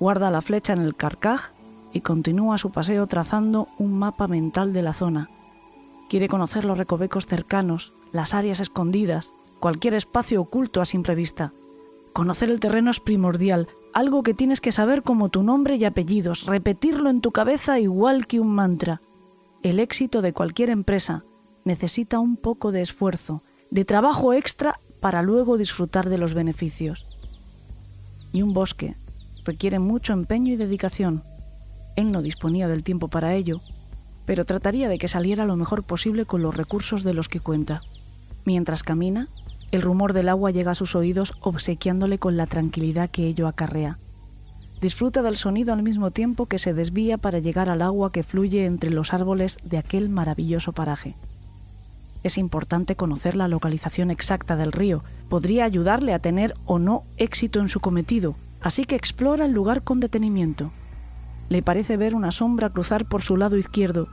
[0.00, 1.50] Guarda la flecha en el carcaj
[1.92, 5.28] y continúa su paseo trazando un mapa mental de la zona.
[6.08, 11.52] Quiere conocer los recovecos cercanos, las áreas escondidas, cualquier espacio oculto a simple vista.
[12.14, 16.46] Conocer el terreno es primordial, algo que tienes que saber como tu nombre y apellidos,
[16.46, 19.02] repetirlo en tu cabeza igual que un mantra.
[19.62, 21.24] El éxito de cualquier empresa
[21.64, 27.06] necesita un poco de esfuerzo, de trabajo extra para luego disfrutar de los beneficios.
[28.32, 28.96] Y un bosque
[29.44, 31.22] requiere mucho empeño y dedicación.
[31.96, 33.60] Él no disponía del tiempo para ello,
[34.26, 37.82] pero trataría de que saliera lo mejor posible con los recursos de los que cuenta.
[38.44, 39.28] Mientras camina,
[39.70, 43.98] el rumor del agua llega a sus oídos obsequiándole con la tranquilidad que ello acarrea.
[44.80, 48.66] Disfruta del sonido al mismo tiempo que se desvía para llegar al agua que fluye
[48.66, 51.14] entre los árboles de aquel maravilloso paraje.
[52.24, 57.60] Es importante conocer la localización exacta del río, podría ayudarle a tener o no éxito
[57.60, 60.72] en su cometido, así que explora el lugar con detenimiento.
[61.50, 64.08] Le parece ver una sombra cruzar por su lado izquierdo,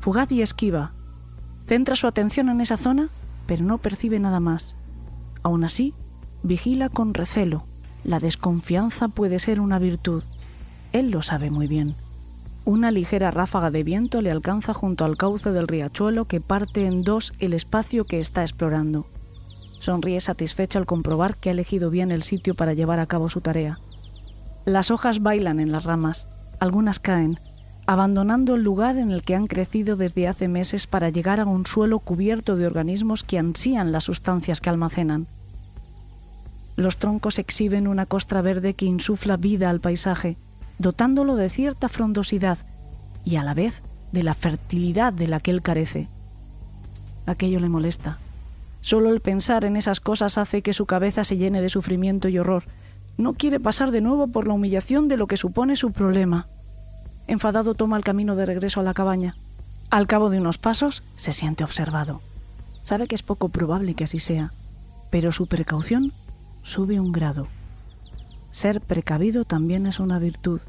[0.00, 0.90] fugaz y esquiva.
[1.66, 3.08] Centra su atención en esa zona,
[3.46, 4.74] pero no percibe nada más.
[5.44, 5.94] Aún así,
[6.42, 7.62] vigila con recelo.
[8.02, 10.24] La desconfianza puede ser una virtud.
[10.92, 11.94] Él lo sabe muy bien.
[12.64, 17.02] Una ligera ráfaga de viento le alcanza junto al cauce del riachuelo que parte en
[17.02, 19.06] dos el espacio que está explorando.
[19.80, 23.40] Sonríe satisfecho al comprobar que ha elegido bien el sitio para llevar a cabo su
[23.40, 23.80] tarea.
[24.64, 26.28] Las hojas bailan en las ramas,
[26.60, 27.40] algunas caen,
[27.84, 31.66] abandonando el lugar en el que han crecido desde hace meses para llegar a un
[31.66, 35.26] suelo cubierto de organismos que ansían las sustancias que almacenan.
[36.76, 40.36] Los troncos exhiben una costra verde que insufla vida al paisaje,
[40.82, 42.58] dotándolo de cierta frondosidad
[43.24, 46.08] y a la vez de la fertilidad de la que él carece.
[47.24, 48.18] Aquello le molesta.
[48.80, 52.38] Solo el pensar en esas cosas hace que su cabeza se llene de sufrimiento y
[52.38, 52.64] horror.
[53.16, 56.48] No quiere pasar de nuevo por la humillación de lo que supone su problema.
[57.28, 59.36] Enfadado toma el camino de regreso a la cabaña.
[59.88, 62.20] Al cabo de unos pasos se siente observado.
[62.82, 64.52] Sabe que es poco probable que así sea,
[65.10, 66.12] pero su precaución
[66.62, 67.46] sube un grado.
[68.50, 70.60] Ser precavido también es una virtud.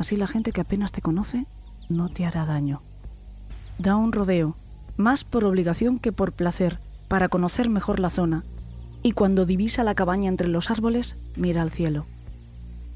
[0.00, 1.44] Así la gente que apenas te conoce
[1.90, 2.80] no te hará daño.
[3.76, 4.56] Da un rodeo,
[4.96, 8.42] más por obligación que por placer, para conocer mejor la zona,
[9.02, 12.06] y cuando divisa la cabaña entre los árboles, mira al cielo.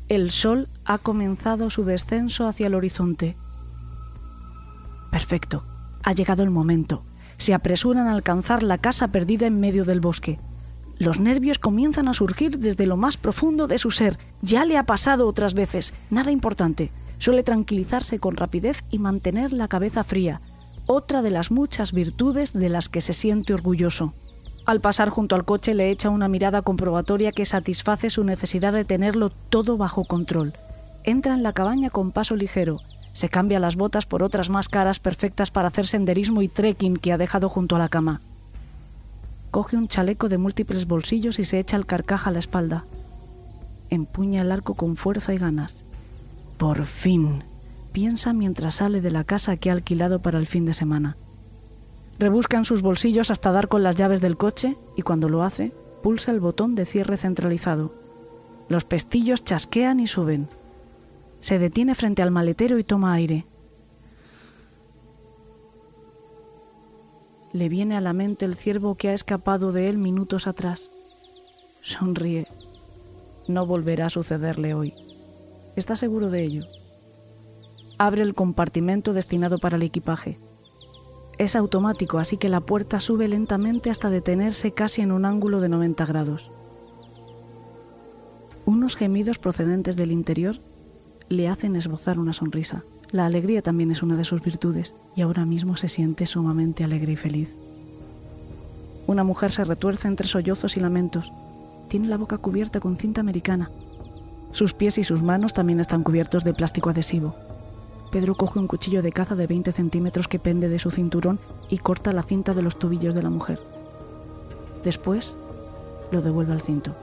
[0.09, 3.37] El sol ha comenzado su descenso hacia el horizonte.
[5.11, 5.63] Perfecto,
[6.05, 7.03] ha llegado el momento.
[7.37, 10.39] Se apresuran a alcanzar la casa perdida en medio del bosque.
[10.99, 14.19] Los nervios comienzan a surgir desde lo más profundo de su ser.
[14.43, 16.91] Ya le ha pasado otras veces, nada importante.
[17.19, 20.41] Suele tranquilizarse con rapidez y mantener la cabeza fría,
[20.87, 24.13] otra de las muchas virtudes de las que se siente orgulloso.
[24.67, 28.85] Al pasar junto al coche le echa una mirada comprobatoria que satisface su necesidad de
[28.85, 30.55] tenerlo todo bajo control.
[31.05, 32.81] Entra en la cabaña con paso ligero.
[33.13, 37.13] Se cambia las botas por otras más caras perfectas para hacer senderismo y trekking que
[37.13, 38.21] ha dejado junto a la cama.
[39.55, 42.87] Coge un chaleco de múltiples bolsillos y se echa el carcaj a la espalda.
[43.89, 45.85] Empuña el arco con fuerza y ganas.
[46.59, 47.45] Por fin,
[47.93, 51.17] piensa mientras sale de la casa que ha alquilado para el fin de semana.
[52.19, 55.73] Rebusca en sus bolsillos hasta dar con las llaves del coche y cuando lo hace,
[56.03, 57.95] pulsa el botón de cierre centralizado.
[58.69, 60.49] Los pestillos chasquean y suben.
[61.39, 63.45] Se detiene frente al maletero y toma aire.
[67.55, 70.91] Le viene a la mente el ciervo que ha escapado de él minutos atrás.
[71.83, 72.49] Sonríe.
[73.47, 74.93] No volverá a sucederle hoy.
[75.77, 76.65] Está seguro de ello.
[77.97, 80.37] Abre el compartimento destinado para el equipaje
[81.39, 85.69] Es automático, así que la puerta sube lentamente hasta detenerse casi en un ángulo de
[85.69, 86.51] 90 grados.
[88.65, 90.57] Unos gemidos procedentes del interior
[91.29, 92.83] le hacen esbozar una sonrisa.
[93.15, 97.13] La alegría también es una de sus virtudes y ahora mismo se siente sumamente alegre
[97.13, 97.49] y feliz.
[99.07, 101.33] Una mujer se retuerce entre sollozos y lamentos.
[101.87, 103.71] Tiene la boca cubierta con cinta americana.
[104.51, 107.37] Sus pies y sus manos también están cubiertos de plástico adhesivo.
[108.11, 111.39] Pedro coge un cuchillo de caza de 20 centímetros que pende de su cinturón
[111.71, 113.61] y corta la cinta de los tobillos de la mujer.
[114.83, 115.37] Después
[116.11, 116.97] lo devuelve al cinto.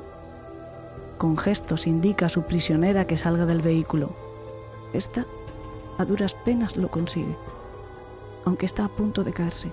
[1.18, 4.14] Con gestos indica a su prisionera que salga del vehículo.
[4.92, 5.26] Esta
[6.02, 7.38] a duras penas lo consigue,
[8.44, 9.72] aunque está a punto de caerse.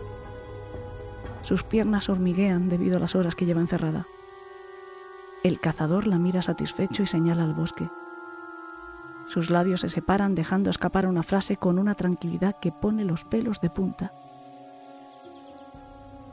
[1.42, 4.06] Sus piernas hormiguean debido a las horas que lleva encerrada.
[5.42, 7.88] El cazador la mira satisfecho y señala al bosque.
[9.26, 13.60] Sus labios se separan dejando escapar una frase con una tranquilidad que pone los pelos
[13.60, 14.12] de punta.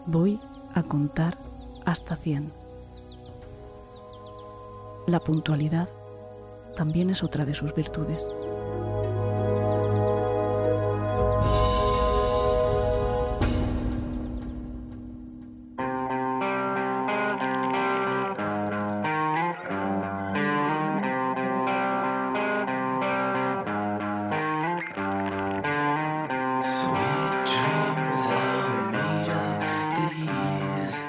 [0.05, 0.39] Voy
[0.73, 1.37] a contar
[1.85, 2.51] hasta cien.
[5.07, 5.87] La puntualidad
[6.75, 8.25] también es otra de sus virtudes.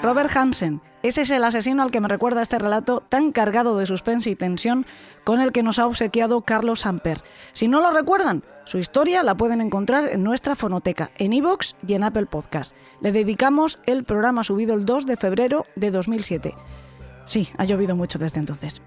[0.07, 0.79] Robert Hansen.
[1.03, 4.35] Ese es el asesino al que me recuerda este relato tan cargado de suspense y
[4.35, 4.85] tensión
[5.25, 7.21] con el que nos ha obsequiado Carlos Samper.
[7.51, 11.93] Si no lo recuerdan, su historia la pueden encontrar en nuestra fonoteca, en iVoox y
[11.93, 12.73] en Apple Podcast.
[13.01, 16.55] Le dedicamos el programa subido el 2 de febrero de 2007.
[17.25, 18.81] Sí, ha llovido mucho desde entonces.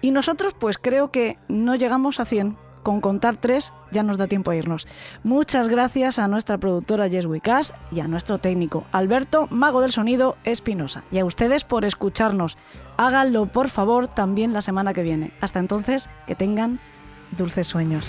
[0.00, 2.56] Y nosotros pues creo que no llegamos a 100,
[2.86, 4.86] con contar tres ya nos da tiempo a irnos.
[5.24, 7.26] Muchas gracias a nuestra productora Jess
[7.90, 11.02] y a nuestro técnico Alberto, mago del sonido Espinosa.
[11.10, 12.56] Y a ustedes por escucharnos.
[12.96, 15.32] Háganlo por favor también la semana que viene.
[15.40, 16.78] Hasta entonces, que tengan
[17.36, 18.08] dulces sueños.